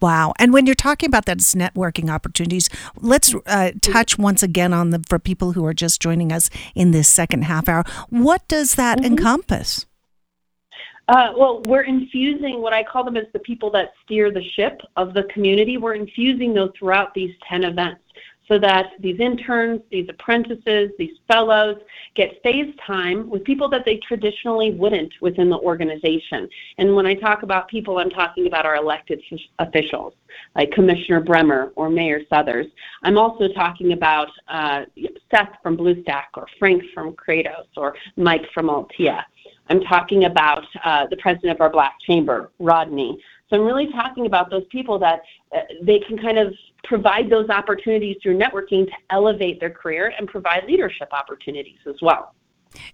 Wow. 0.01 0.35
And 0.39 0.53
when 0.53 0.67
you're 0.67 0.75
talking 0.75 1.09
about 1.09 1.27
that 1.27 1.39
it's 1.39 1.55
networking 1.55 2.11
opportunities, 2.11 2.69
let's 2.97 3.35
uh, 3.47 3.73
touch 3.81 4.19
once 4.19 4.43
again 4.43 4.73
on 4.73 4.91
the 4.91 5.03
for 5.09 5.19
people 5.19 5.53
who 5.53 5.65
are 5.65 5.75
just 5.75 6.01
joining 6.03 6.33
us 6.33 6.51
in 6.75 6.91
this 6.91 7.09
second 7.09 7.43
half 7.43 7.69
hour. 7.69 7.85
What 8.11 8.47
does 8.49 8.75
that 8.75 8.99
mm-hmm. 8.99 9.13
encompass? 9.13 9.87
Uh, 11.09 11.33
well, 11.39 11.63
we're 11.63 11.85
infusing 11.85 12.61
what 12.61 12.75
I 12.75 12.85
call 12.85 13.03
them 13.03 13.17
as 13.17 13.25
the 13.33 13.39
people 13.39 13.71
that 13.71 13.93
steer 14.05 14.31
the 14.31 14.45
ship 14.55 14.83
of 14.97 15.15
the 15.15 15.23
community. 15.25 15.79
We're 15.79 15.95
infusing 15.95 16.53
those 16.53 16.71
throughout 16.79 17.15
these 17.15 17.35
10 17.49 17.65
events 17.65 18.03
so 18.49 18.59
that 18.59 18.93
these 18.99 19.21
interns, 19.21 19.83
these 19.91 20.09
apprentices, 20.09 20.91
these 20.99 21.17
fellows 21.29 21.77
get 22.15 22.43
phase 22.43 22.75
time 22.85 23.29
with 23.29 23.45
people 23.45 23.69
that 23.69 23.85
they 23.85 23.99
traditionally 23.99 24.73
wouldn't 24.73 25.13
within 25.21 25.51
the 25.51 25.59
organization. 25.59 26.49
And 26.79 26.97
when 26.97 27.07
I 27.07 27.15
talk 27.15 27.43
about 27.43 27.69
people, 27.69 27.99
I'm 27.99 28.11
talking 28.11 28.47
about 28.47 28.65
our 28.65 28.77
elected 28.77 29.23
officials, 29.59 30.15
like 30.57 30.71
Commissioner 30.73 31.21
Bremer 31.21 31.73
or 31.77 31.91
Mayor 31.91 32.21
Suthers. 32.31 32.67
I'm 33.03 33.19
also 33.19 33.49
talking 33.49 33.93
about 33.93 34.29
uh, 34.49 34.85
Seth 35.31 35.51
from 35.63 35.77
BlueStaq 35.77 36.25
or 36.35 36.47
Frank 36.59 36.83
from 36.95 37.15
Kratos 37.15 37.67
or 37.77 37.95
Mike 38.17 38.47
from 38.55 38.67
Altia. 38.69 39.25
I'm 39.69 39.81
talking 39.83 40.25
about 40.25 40.65
uh, 40.85 41.07
the 41.07 41.17
president 41.17 41.53
of 41.53 41.61
our 41.61 41.71
Black 41.71 41.95
Chamber, 42.07 42.51
Rodney. 42.59 43.23
So 43.49 43.57
I'm 43.57 43.63
really 43.63 43.91
talking 43.93 44.27
about 44.27 44.51
those 44.51 44.65
people 44.71 44.99
that 44.99 45.21
uh, 45.55 45.61
they 45.83 46.01
can 46.01 46.19
kind 46.19 46.39
of 46.39 46.53
provide 46.85 47.31
those 47.31 47.49
opportunities 47.49 48.17
through 48.23 48.39
networking 48.39 48.87
to 48.87 48.93
elevate 49.11 49.61
their 49.61 49.71
career 49.71 50.13
and 50.19 50.29
provide 50.29 50.65
leadership 50.67 51.09
opportunities 51.13 51.79
as 51.87 51.97
well. 52.03 52.35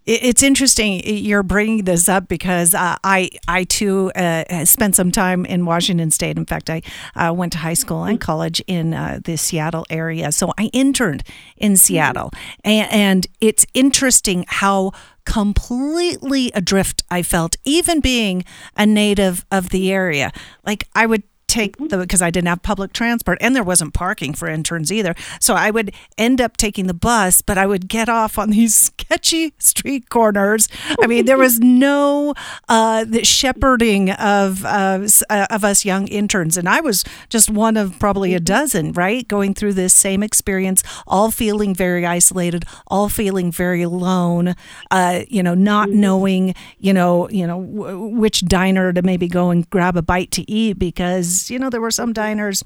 It's 0.07 0.43
interesting 0.43 1.01
you're 1.05 1.43
bringing 1.43 1.85
this 1.85 2.09
up 2.09 2.29
because 2.29 2.75
uh, 2.75 2.97
I 3.03 3.31
I 3.49 3.65
too 3.65 4.13
uh, 4.15 4.65
spent 4.65 4.95
some 4.95 5.11
time 5.11 5.45
in 5.45 5.67
Washington 5.67 6.11
State. 6.11 6.37
In 6.37 6.47
fact, 6.47 6.71
I 6.71 6.83
uh, 7.17 7.33
went 7.33 7.53
to 7.53 7.59
high 7.59 7.75
school 7.75 8.05
and 8.05 8.21
college 8.21 8.63
in 8.67 8.95
uh, 8.95 9.21
the 9.25 9.37
Seattle 9.37 9.85
area, 9.91 10.31
so 10.31 10.53
I 10.59 10.71
interned 10.73 11.25
in 11.57 11.73
mm-hmm. 11.73 11.77
Seattle, 11.77 12.31
and, 12.63 12.93
and 12.93 13.27
it's 13.41 13.67
interesting 13.75 14.45
how 14.49 14.93
completely 15.25 16.51
adrift 16.55 17.03
I 17.11 17.23
felt, 17.23 17.57
even 17.65 18.01
being 18.01 18.45
a 18.77 18.87
native 18.87 19.45
of 19.51 19.71
the 19.71 19.93
area. 19.93 20.33
Like 20.65 20.89
I 20.95 21.07
would 21.07 21.23
take 21.47 21.77
the 21.77 21.99
because 21.99 22.23
I 22.23 22.31
didn't 22.31 22.49
have 22.49 22.63
public 22.63 22.93
transport 22.93 23.39
and 23.41 23.55
there 23.55 23.63
wasn't 23.63 23.95
parking 23.95 24.35
for 24.35 24.49
interns 24.49 24.91
either. 24.93 25.15
So 25.41 25.55
I 25.55 25.71
would 25.71 25.93
end 26.19 26.41
up 26.41 26.57
taking 26.57 26.87
the 26.87 26.95
bus, 26.95 27.43
but 27.43 27.59
I 27.59 27.67
would 27.67 27.89
get 27.89 28.09
off 28.09 28.39
on 28.39 28.51
these 28.59 28.75
sketchy 28.75 29.55
street 29.59 30.09
corners. 30.11 30.69
I 31.01 31.07
mean, 31.07 31.27
there 31.27 31.39
was 31.39 31.59
no 31.61 32.35
uh, 32.69 33.05
the 33.05 33.25
shepherding 33.25 34.11
of 34.11 34.65
uh, 34.65 35.07
of 35.31 35.65
us 35.65 35.85
young 35.85 36.09
interns, 36.09 36.57
and 36.57 36.69
I 36.69 36.81
was 36.81 37.05
just 37.29 37.51
one 37.51 37.77
of 37.77 37.99
probably 37.99 38.35
a 38.35 38.41
dozen, 38.41 38.93
right, 38.93 39.27
going 39.27 39.55
through 39.55 39.75
this 39.75 39.95
same 39.95 40.23
experience, 40.23 40.83
all 41.07 41.31
feeling 41.31 41.75
very 41.75 42.07
isolated, 42.07 42.65
all 42.87 43.09
feeling 43.09 43.53
very 43.53 43.83
alone. 43.83 44.55
Uh, 44.91 45.21
you 45.29 45.43
know, 45.43 45.55
not 45.55 45.89
mm-hmm. 45.89 46.01
knowing, 46.01 46.55
you 46.79 46.93
know, 46.93 47.29
you 47.31 47.47
know 47.47 47.61
w- 47.63 48.07
which 48.07 48.45
diner 48.45 48.93
to 48.93 49.03
maybe 49.03 49.29
go 49.29 49.51
and 49.51 49.69
grab 49.71 49.97
a 49.97 50.03
bite 50.03 50.31
to 50.33 50.51
eat 50.51 50.79
because 50.79 51.34
you 51.51 51.59
know 51.59 51.71
there 51.71 51.81
were 51.81 51.91
some 51.91 52.13
diners 52.13 52.65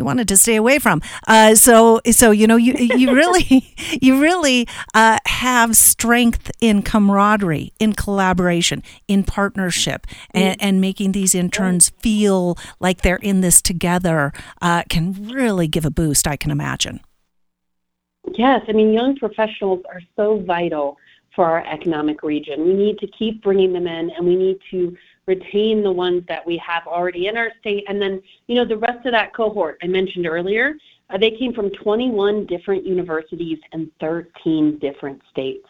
you 0.00 0.04
wanted 0.04 0.28
to 0.28 0.36
stay 0.36 0.56
away 0.56 0.78
from. 0.78 1.02
Uh, 1.28 1.54
so 1.54 2.00
so 2.10 2.30
you 2.30 2.46
know 2.46 2.56
you 2.56 2.72
you 2.74 3.14
really 3.14 3.74
you 4.00 4.20
really 4.20 4.66
uh, 4.94 5.18
have 5.26 5.76
strength 5.76 6.50
in 6.60 6.82
camaraderie, 6.82 7.72
in 7.78 7.92
collaboration, 7.92 8.82
in 9.08 9.24
partnership, 9.24 10.06
and, 10.32 10.60
and 10.60 10.80
making 10.80 11.12
these 11.12 11.34
interns 11.34 11.90
feel 11.98 12.56
like 12.80 13.02
they're 13.02 13.16
in 13.16 13.42
this 13.42 13.60
together 13.60 14.32
uh, 14.62 14.82
can 14.88 15.12
really 15.30 15.68
give 15.68 15.84
a 15.84 15.90
boost. 15.90 16.26
I 16.26 16.36
can 16.36 16.50
imagine. 16.50 17.00
Yes, 18.34 18.62
I 18.68 18.72
mean 18.72 18.92
young 18.92 19.16
professionals 19.16 19.82
are 19.92 20.00
so 20.16 20.38
vital 20.38 20.96
for 21.34 21.44
our 21.44 21.64
economic 21.66 22.22
region. 22.22 22.64
We 22.64 22.74
need 22.74 22.98
to 22.98 23.06
keep 23.06 23.42
bringing 23.42 23.72
them 23.72 23.86
in, 23.86 24.10
and 24.10 24.26
we 24.26 24.36
need 24.36 24.58
to 24.70 24.96
retain 25.26 25.82
the 25.82 25.92
ones 25.92 26.22
that 26.28 26.44
we 26.46 26.56
have 26.58 26.86
already 26.86 27.26
in 27.28 27.36
our 27.36 27.50
state. 27.60 27.84
And 27.88 28.00
then, 28.00 28.22
you 28.46 28.54
know, 28.54 28.64
the 28.64 28.76
rest 28.76 29.06
of 29.06 29.12
that 29.12 29.34
cohort 29.34 29.78
I 29.82 29.86
mentioned 29.86 30.26
earlier, 30.26 30.74
uh, 31.10 31.18
they 31.18 31.30
came 31.32 31.52
from 31.52 31.70
21 31.70 32.46
different 32.46 32.86
universities 32.86 33.58
and 33.72 33.90
13 34.00 34.78
different 34.78 35.20
states. 35.30 35.66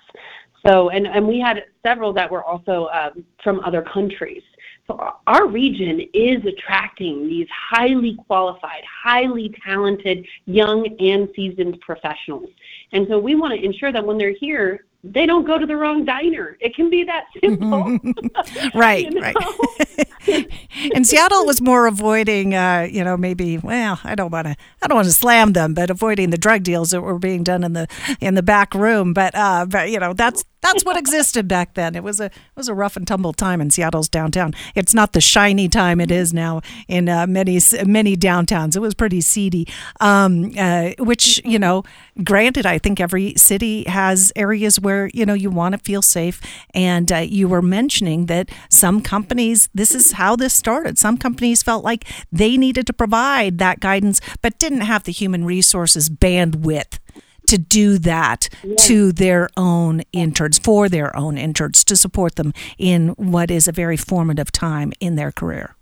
So, 0.67 0.91
and, 0.91 1.07
and 1.07 1.27
we 1.27 1.41
had 1.41 1.65
several 1.83 2.13
that 2.15 2.31
were 2.31 2.45
also 2.45 2.89
um, 2.93 3.25
from 3.43 3.61
other 3.61 3.83
countries. 3.83 4.43
So, 4.87 5.15
our 5.27 5.47
region 5.47 6.01
is 6.13 6.45
attracting 6.45 7.27
these 7.27 7.47
highly 7.51 8.17
qualified, 8.27 8.83
highly 9.03 9.55
talented, 9.65 10.27
young 10.47 10.87
and 11.01 11.29
seasoned 11.35 11.81
professionals. 11.81 12.51
And 12.93 13.07
so, 13.09 13.19
we 13.19 13.35
want 13.37 13.55
to 13.55 13.65
ensure 13.65 13.93
that 13.93 14.05
when 14.05 14.19
they're 14.19 14.35
here, 14.39 14.85
they 15.03 15.25
don't 15.25 15.47
go 15.47 15.59
to 15.59 15.67
the 15.67 15.77
wrong 15.77 16.05
diner. 16.05 16.59
It 16.61 16.75
can 16.75 16.91
be 16.91 17.05
that 17.05 17.25
simple. 17.41 17.99
right, 18.75 19.07
right. 19.21 20.47
and 20.95 21.07
Seattle 21.07 21.47
was 21.47 21.63
more 21.63 21.87
avoiding, 21.87 22.55
uh, 22.55 22.87
you 22.91 23.03
know, 23.03 23.17
maybe. 23.17 23.59
Well, 23.59 23.99
I 24.05 24.15
don't 24.15 24.31
want 24.31 24.47
to, 24.47 24.57
I 24.83 24.87
don't 24.87 24.97
want 24.97 25.07
to 25.07 25.13
slam 25.13 25.55
them, 25.55 25.73
but 25.73 25.91
avoiding 25.91 26.31
the 26.31 26.39
drug 26.39 26.63
deals 26.63 26.91
that 26.91 27.01
were 27.01 27.19
being 27.19 27.43
done 27.45 27.65
in 27.65 27.73
the 27.73 27.89
in 28.21 28.35
the 28.35 28.43
back 28.43 28.75
room. 28.75 29.15
But, 29.15 29.35
uh, 29.35 29.67
but 29.67 29.91
you 29.91 29.99
know, 29.99 30.13
that's 30.13 30.45
that's 30.63 30.85
what 30.85 30.97
existed 30.97 31.49
back 31.49 31.75
then. 31.75 31.95
It 31.95 32.03
was 32.03 32.21
a 32.21 32.27
it 32.27 32.33
was 32.57 32.69
a 32.69 32.75
rough 32.75 32.97
and 32.97 33.07
tumble 33.07 33.33
time 33.33 33.61
in 33.61 33.71
Seattle's 33.71 34.09
downtown. 34.09 34.55
It's 34.75 34.95
not 34.95 35.13
the 35.13 35.21
shiny 35.21 35.69
time 35.69 36.01
it 36.01 36.11
is 36.11 36.33
now 36.33 36.61
in 36.89 37.09
uh, 37.09 37.27
many 37.27 37.61
many 37.87 38.17
downtowns. 38.17 38.77
It 38.77 38.81
was 38.81 38.95
pretty 38.95 39.21
seedy. 39.21 39.67
Um, 40.01 40.53
uh, 40.59 40.91
which 40.99 41.41
you 41.45 41.59
know, 41.59 41.85
granted, 42.23 42.67
I 42.67 42.79
think 42.79 43.01
every 43.01 43.35
city 43.37 43.85
has 43.85 44.33
areas 44.37 44.79
where 44.79 45.11
you 45.15 45.25
know 45.25 45.35
you 45.35 45.51
want 45.51 45.73
to 45.75 45.79
feel 45.79 46.03
safe. 46.03 46.41
And 46.75 47.11
uh, 47.11 47.19
you 47.19 47.49
were 47.49 47.63
mentioning 47.63 48.27
that 48.27 48.51
some 48.69 49.01
companies, 49.01 49.69
this 49.75 49.95
is 49.95 50.13
how 50.13 50.37
this 50.37 50.55
started. 50.55 50.99
Some 50.99 51.17
companies 51.17 51.63
felt 51.63 51.85
like 51.85 52.05
they 52.31 52.57
needed 52.57 52.87
to 52.87 52.93
provide 52.93 53.59
that 53.59 53.81
guidance, 53.81 54.21
but 54.43 54.59
didn't 54.59 54.83
have 54.83 55.05
the 55.05 55.13
human 55.13 55.45
resources 55.45 56.09
bandwidth 56.11 56.99
to 57.51 57.59
do 57.59 57.99
that 57.99 58.49
to 58.79 59.13
their 59.13 59.49
own 59.57 60.03
interns, 60.13 60.59
for 60.59 60.89
their 60.89 61.15
own 61.17 61.37
interns, 61.37 61.85
to 61.85 61.97
support 61.97 62.37
them 62.37 62.55
in 62.79 63.09
what 63.11 63.51
is 63.51 63.69
a 63.69 63.73
very 63.73 63.97
formative 63.97 64.53
time 64.53 64.93
in 65.01 65.17
their 65.17 65.33
career. 65.33 65.75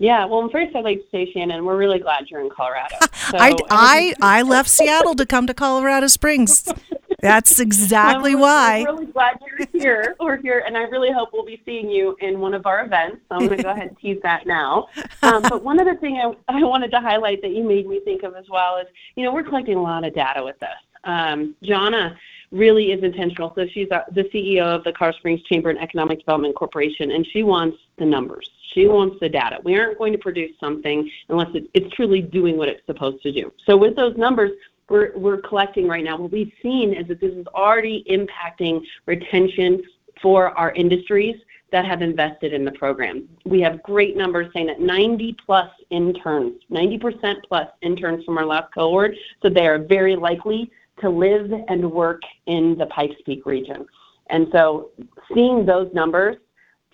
Yeah, 0.00 0.24
well, 0.24 0.48
first 0.50 0.74
I'd 0.74 0.84
like 0.84 0.98
to 0.98 1.06
say, 1.12 1.32
Shannon, 1.32 1.64
we're 1.64 1.76
really 1.76 2.00
glad 2.00 2.28
you're 2.28 2.40
in 2.40 2.50
Colorado. 2.50 2.96
So, 3.30 3.38
I, 3.38 3.54
I, 3.70 4.14
I 4.20 4.42
left 4.42 4.68
Seattle 4.68 5.14
to 5.14 5.24
come 5.24 5.46
to 5.46 5.54
Colorado 5.54 6.08
Springs. 6.08 6.68
That's 7.20 7.60
exactly 7.60 8.34
why. 8.34 8.78
I'm 8.78 8.84
really 8.96 9.06
glad 9.06 9.38
you're 9.46 9.66
here. 9.72 10.16
We're 10.20 10.36
here, 10.36 10.62
and 10.66 10.76
I 10.76 10.82
really 10.82 11.12
hope 11.12 11.30
we'll 11.32 11.44
be 11.44 11.60
seeing 11.64 11.90
you 11.90 12.16
in 12.20 12.40
one 12.40 12.54
of 12.54 12.66
our 12.66 12.84
events. 12.84 13.18
So 13.28 13.36
I'm 13.36 13.46
going 13.46 13.58
to 13.58 13.62
go 13.62 13.70
ahead 13.70 13.88
and 13.88 13.98
tease 13.98 14.20
that 14.22 14.46
now. 14.46 14.88
Um, 15.22 15.42
but 15.42 15.62
one 15.62 15.80
other 15.80 15.96
thing 15.96 16.16
I, 16.16 16.34
I 16.48 16.62
wanted 16.62 16.90
to 16.92 17.00
highlight 17.00 17.42
that 17.42 17.50
you 17.50 17.64
made 17.64 17.86
me 17.86 18.00
think 18.00 18.22
of 18.22 18.34
as 18.36 18.48
well 18.48 18.76
is, 18.78 18.86
you 19.16 19.24
know, 19.24 19.32
we're 19.32 19.42
collecting 19.42 19.76
a 19.76 19.82
lot 19.82 20.04
of 20.04 20.14
data 20.14 20.42
with 20.42 20.58
this. 20.60 20.70
Um, 21.04 21.54
Jana 21.62 22.16
really 22.54 22.92
is 22.92 23.02
intentional. 23.02 23.52
So 23.54 23.66
she's 23.66 23.88
the 23.88 24.28
CEO 24.32 24.62
of 24.62 24.84
the 24.84 24.92
Car 24.92 25.12
Springs 25.12 25.42
Chamber 25.42 25.70
and 25.70 25.78
Economic 25.78 26.20
Development 26.20 26.54
Corporation, 26.54 27.10
and 27.10 27.26
she 27.26 27.42
wants 27.42 27.76
the 27.98 28.06
numbers. 28.06 28.48
She 28.72 28.86
wants 28.86 29.16
the 29.20 29.28
data. 29.28 29.58
We 29.64 29.78
aren't 29.78 29.98
going 29.98 30.12
to 30.12 30.18
produce 30.18 30.52
something 30.58 31.10
unless 31.28 31.48
it, 31.54 31.68
it's 31.74 31.94
truly 31.94 32.22
doing 32.22 32.56
what 32.56 32.68
it's 32.68 32.84
supposed 32.86 33.22
to 33.22 33.32
do. 33.32 33.52
So 33.66 33.76
with 33.76 33.96
those 33.96 34.16
numbers, 34.16 34.52
we're, 34.88 35.16
we're 35.16 35.40
collecting 35.40 35.88
right 35.88 36.04
now, 36.04 36.16
what 36.16 36.32
we've 36.32 36.52
seen 36.62 36.92
is 36.92 37.08
that 37.08 37.20
this 37.20 37.32
is 37.32 37.46
already 37.48 38.04
impacting 38.10 38.80
retention 39.06 39.82
for 40.20 40.56
our 40.58 40.72
industries 40.72 41.36
that 41.72 41.84
have 41.84 42.02
invested 42.02 42.52
in 42.52 42.64
the 42.64 42.70
program. 42.72 43.28
We 43.44 43.60
have 43.62 43.82
great 43.82 44.16
numbers 44.16 44.52
saying 44.54 44.66
that 44.66 44.80
90 44.80 45.36
plus 45.44 45.68
interns, 45.90 46.60
90% 46.70 47.36
plus 47.48 47.68
interns 47.82 48.24
from 48.24 48.38
our 48.38 48.46
last 48.46 48.72
cohort, 48.72 49.14
so 49.42 49.48
they 49.48 49.66
are 49.66 49.78
very 49.78 50.14
likely 50.14 50.70
to 51.00 51.10
live 51.10 51.50
and 51.68 51.90
work 51.90 52.22
in 52.46 52.76
the 52.78 52.86
Pikes 52.86 53.16
Peak 53.26 53.44
region. 53.44 53.86
And 54.30 54.46
so 54.52 54.90
seeing 55.34 55.66
those 55.66 55.92
numbers 55.92 56.36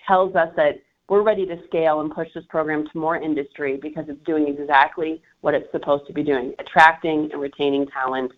tells 0.07 0.35
us 0.35 0.49
that 0.57 0.81
we're 1.11 1.23
ready 1.23 1.45
to 1.45 1.57
scale 1.67 2.01
and 2.01 2.15
push 2.15 2.29
this 2.37 2.45
program 2.49 2.85
to 2.91 2.99
more 2.99 3.17
industry 3.21 3.79
because 3.83 4.05
it's 4.09 4.25
doing 4.25 4.47
exactly 4.47 5.21
what 5.41 5.55
it's 5.55 5.71
supposed 5.73 6.07
to 6.07 6.13
be 6.13 6.23
doing, 6.23 6.55
attracting 6.61 7.29
and 7.33 7.41
retaining 7.41 7.85
talent 7.89 8.31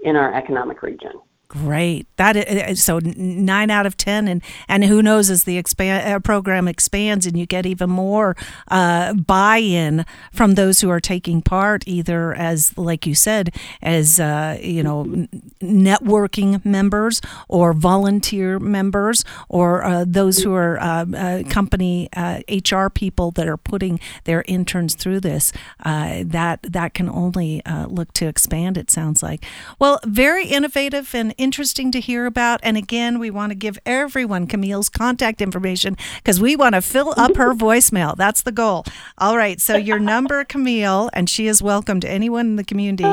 in 0.00 0.14
our 0.14 0.34
economic 0.34 0.82
region. 0.82 1.12
Great. 1.50 2.06
That 2.18 2.36
is, 2.36 2.84
so 2.84 3.00
nine 3.02 3.70
out 3.70 3.86
of 3.86 3.96
ten, 3.96 4.28
and 4.28 4.42
and 4.68 4.84
who 4.84 5.00
knows 5.00 5.30
as 5.30 5.44
the 5.44 5.56
expand 5.56 6.06
uh, 6.06 6.18
program 6.20 6.68
expands 6.68 7.24
and 7.24 7.38
you 7.38 7.46
get 7.46 7.64
even 7.64 7.88
more 7.88 8.36
uh, 8.70 9.14
buy-in 9.14 10.04
from 10.30 10.56
those 10.56 10.82
who 10.82 10.90
are 10.90 11.00
taking 11.00 11.40
part, 11.40 11.84
either 11.86 12.34
as 12.34 12.76
like 12.76 13.06
you 13.06 13.14
said, 13.14 13.54
as 13.80 14.20
uh, 14.20 14.58
you 14.60 14.82
know, 14.82 15.04
networking 15.62 16.62
members 16.66 17.22
or 17.48 17.72
volunteer 17.72 18.58
members, 18.58 19.24
or 19.48 19.82
uh, 19.84 20.04
those 20.06 20.42
who 20.42 20.52
are 20.52 20.78
uh, 20.78 21.06
uh, 21.16 21.42
company 21.44 22.10
HR 22.14 22.88
people 22.90 23.30
that 23.30 23.48
are 23.48 23.56
putting 23.56 23.98
their 24.24 24.44
interns 24.48 24.94
through 24.94 25.20
this. 25.20 25.50
that 25.82 26.58
that 26.62 26.92
can 26.92 27.08
only 27.08 27.62
look 27.86 28.12
to 28.12 28.26
expand. 28.26 28.76
It 28.76 28.90
sounds 28.90 29.22
like. 29.22 29.46
Well, 29.78 29.98
very 30.04 30.46
innovative 30.46 31.14
and 31.14 31.37
interesting 31.38 31.90
to 31.92 32.00
hear 32.00 32.26
about. 32.26 32.60
And 32.62 32.76
again, 32.76 33.18
we 33.18 33.30
want 33.30 33.50
to 33.50 33.54
give 33.54 33.78
everyone 33.86 34.46
Camille's 34.46 34.88
contact 34.88 35.40
information 35.40 35.96
because 36.16 36.40
we 36.40 36.56
want 36.56 36.74
to 36.74 36.82
fill 36.82 37.14
up 37.16 37.36
her 37.36 37.54
voicemail. 37.54 38.16
That's 38.16 38.42
the 38.42 38.52
goal. 38.52 38.84
All 39.16 39.36
right. 39.36 39.60
So 39.60 39.76
your 39.76 39.98
number, 39.98 40.44
Camille, 40.48 41.08
and 41.12 41.30
she 41.30 41.46
is 41.46 41.62
welcome 41.62 42.00
to 42.00 42.10
anyone 42.10 42.46
in 42.46 42.56
the 42.56 42.64
community 42.64 43.04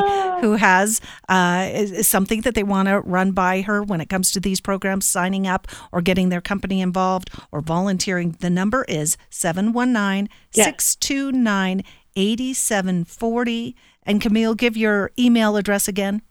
who 0.41 0.53
has 0.53 0.99
uh, 1.29 1.85
something 2.01 2.41
that 2.41 2.55
they 2.55 2.63
want 2.63 2.87
to 2.87 2.99
run 3.01 3.31
by 3.31 3.61
her 3.61 3.81
when 3.83 4.01
it 4.01 4.09
comes 4.09 4.31
to 4.31 4.39
these 4.39 4.59
programs, 4.59 5.05
signing 5.05 5.47
up 5.47 5.67
or 5.91 6.01
getting 6.01 6.29
their 6.29 6.41
company 6.41 6.81
involved 6.81 7.29
or 7.51 7.61
volunteering. 7.61 8.35
The 8.39 8.49
number 8.49 8.83
is 8.89 9.17
719 9.29 10.29
629 10.51 11.83
8740. 12.15 13.75
And 14.03 14.21
Camille, 14.21 14.55
give 14.55 14.77
your 14.77 15.11
email 15.17 15.57
address 15.57 15.87
again. 15.87 16.21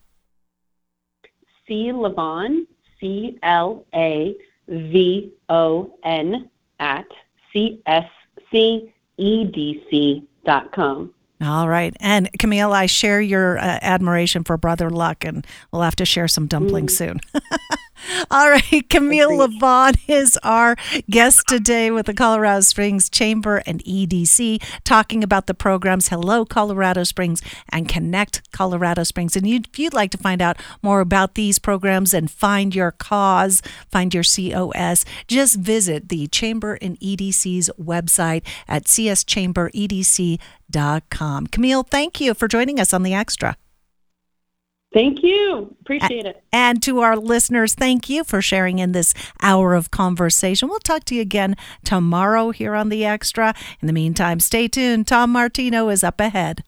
C 1.67 1.91
Lavon, 1.93 2.67
C 3.01 3.39
L 3.43 3.85
A 3.95 4.35
V 4.69 5.33
O 5.49 5.95
N, 6.05 6.49
at 6.81 7.07
cscedc.com. 7.55 8.75
All 11.43 11.69
right. 11.69 11.95
And 12.01 12.31
Camille, 12.39 12.73
I 12.73 12.87
share 12.87 13.21
your 13.21 13.59
uh, 13.59 13.79
admiration 13.83 14.45
for 14.45 14.57
Brother 14.57 14.89
Luck, 14.89 15.25
and 15.25 15.47
we'll 15.73 15.83
have 15.83 15.97
to 15.97 16.05
share 16.05 16.29
some 16.29 16.47
dumplings 16.47 16.95
mm. 16.95 16.97
soon. 16.97 17.21
All 18.31 18.51
right, 18.51 18.85
Camille 18.89 19.31
Lavon 19.31 19.99
is 20.09 20.39
our 20.43 20.77
guest 21.09 21.47
today 21.49 21.91
with 21.91 22.07
the 22.07 22.15
Colorado 22.15 22.61
Springs 22.61 23.11
Chamber 23.11 23.63
and 23.67 23.83
EDC, 23.85 24.63
talking 24.85 25.25
about 25.25 25.47
the 25.47 25.55
programs 25.55 26.09
Hello 26.09 26.45
Colorado 26.45 27.05
Springs 27.05 27.41
and 27.69 27.89
Connect 27.89 28.51
Colorado 28.53 29.05
Springs. 29.05 29.37
And 29.37 29.47
if 29.47 29.79
you'd 29.79 29.95
like 29.95 30.11
to 30.11 30.19
find 30.19 30.43
out 30.43 30.61
more 30.83 31.01
about 31.01 31.35
these 31.35 31.59
programs 31.59 32.13
and 32.15 32.31
find 32.31 32.75
your 32.75 32.93
cause, 32.93 33.63
find 33.91 34.13
your 34.13 34.25
COS, 34.25 35.07
just 35.29 35.57
visit 35.57 36.09
the 36.09 36.27
Chamber 36.29 36.79
and 36.81 36.99
EDC's 37.01 37.71
website 37.81 38.43
at 38.69 38.85
cschamberedc.com. 38.85 41.47
Camille, 41.47 41.83
thank 41.83 42.21
you 42.21 42.35
for 42.35 42.49
joining 42.49 42.79
us 42.81 42.93
on 42.93 43.03
the 43.03 43.15
Extra. 43.15 43.57
Thank 44.95 45.25
you. 45.25 45.77
Appreciate 45.81 46.25
it. 46.25 46.43
And 46.53 46.81
to 46.85 47.01
our 47.01 47.17
listeners, 47.17 47.75
thank 47.75 48.09
you 48.09 48.23
for 48.23 48.41
sharing 48.41 48.79
in 48.79 48.93
this 48.93 49.13
hour 49.43 49.75
of 49.75 49.91
conversation. 49.91 50.69
We'll 50.69 50.79
talk 50.79 51.05
to 51.07 51.17
you 51.17 51.21
again 51.21 51.57
tomorrow 51.83 52.53
here 52.53 52.77
on 52.77 52.91
The 52.91 53.05
Extra. 53.05 53.55
In 53.81 53.89
the 53.89 53.93
meantime, 53.93 54.39
stay 54.39 54.69
tuned. 54.69 55.09
Tom 55.09 55.31
Martino 55.31 55.89
is 55.89 56.05
up 56.05 56.21
ahead. 56.21 56.63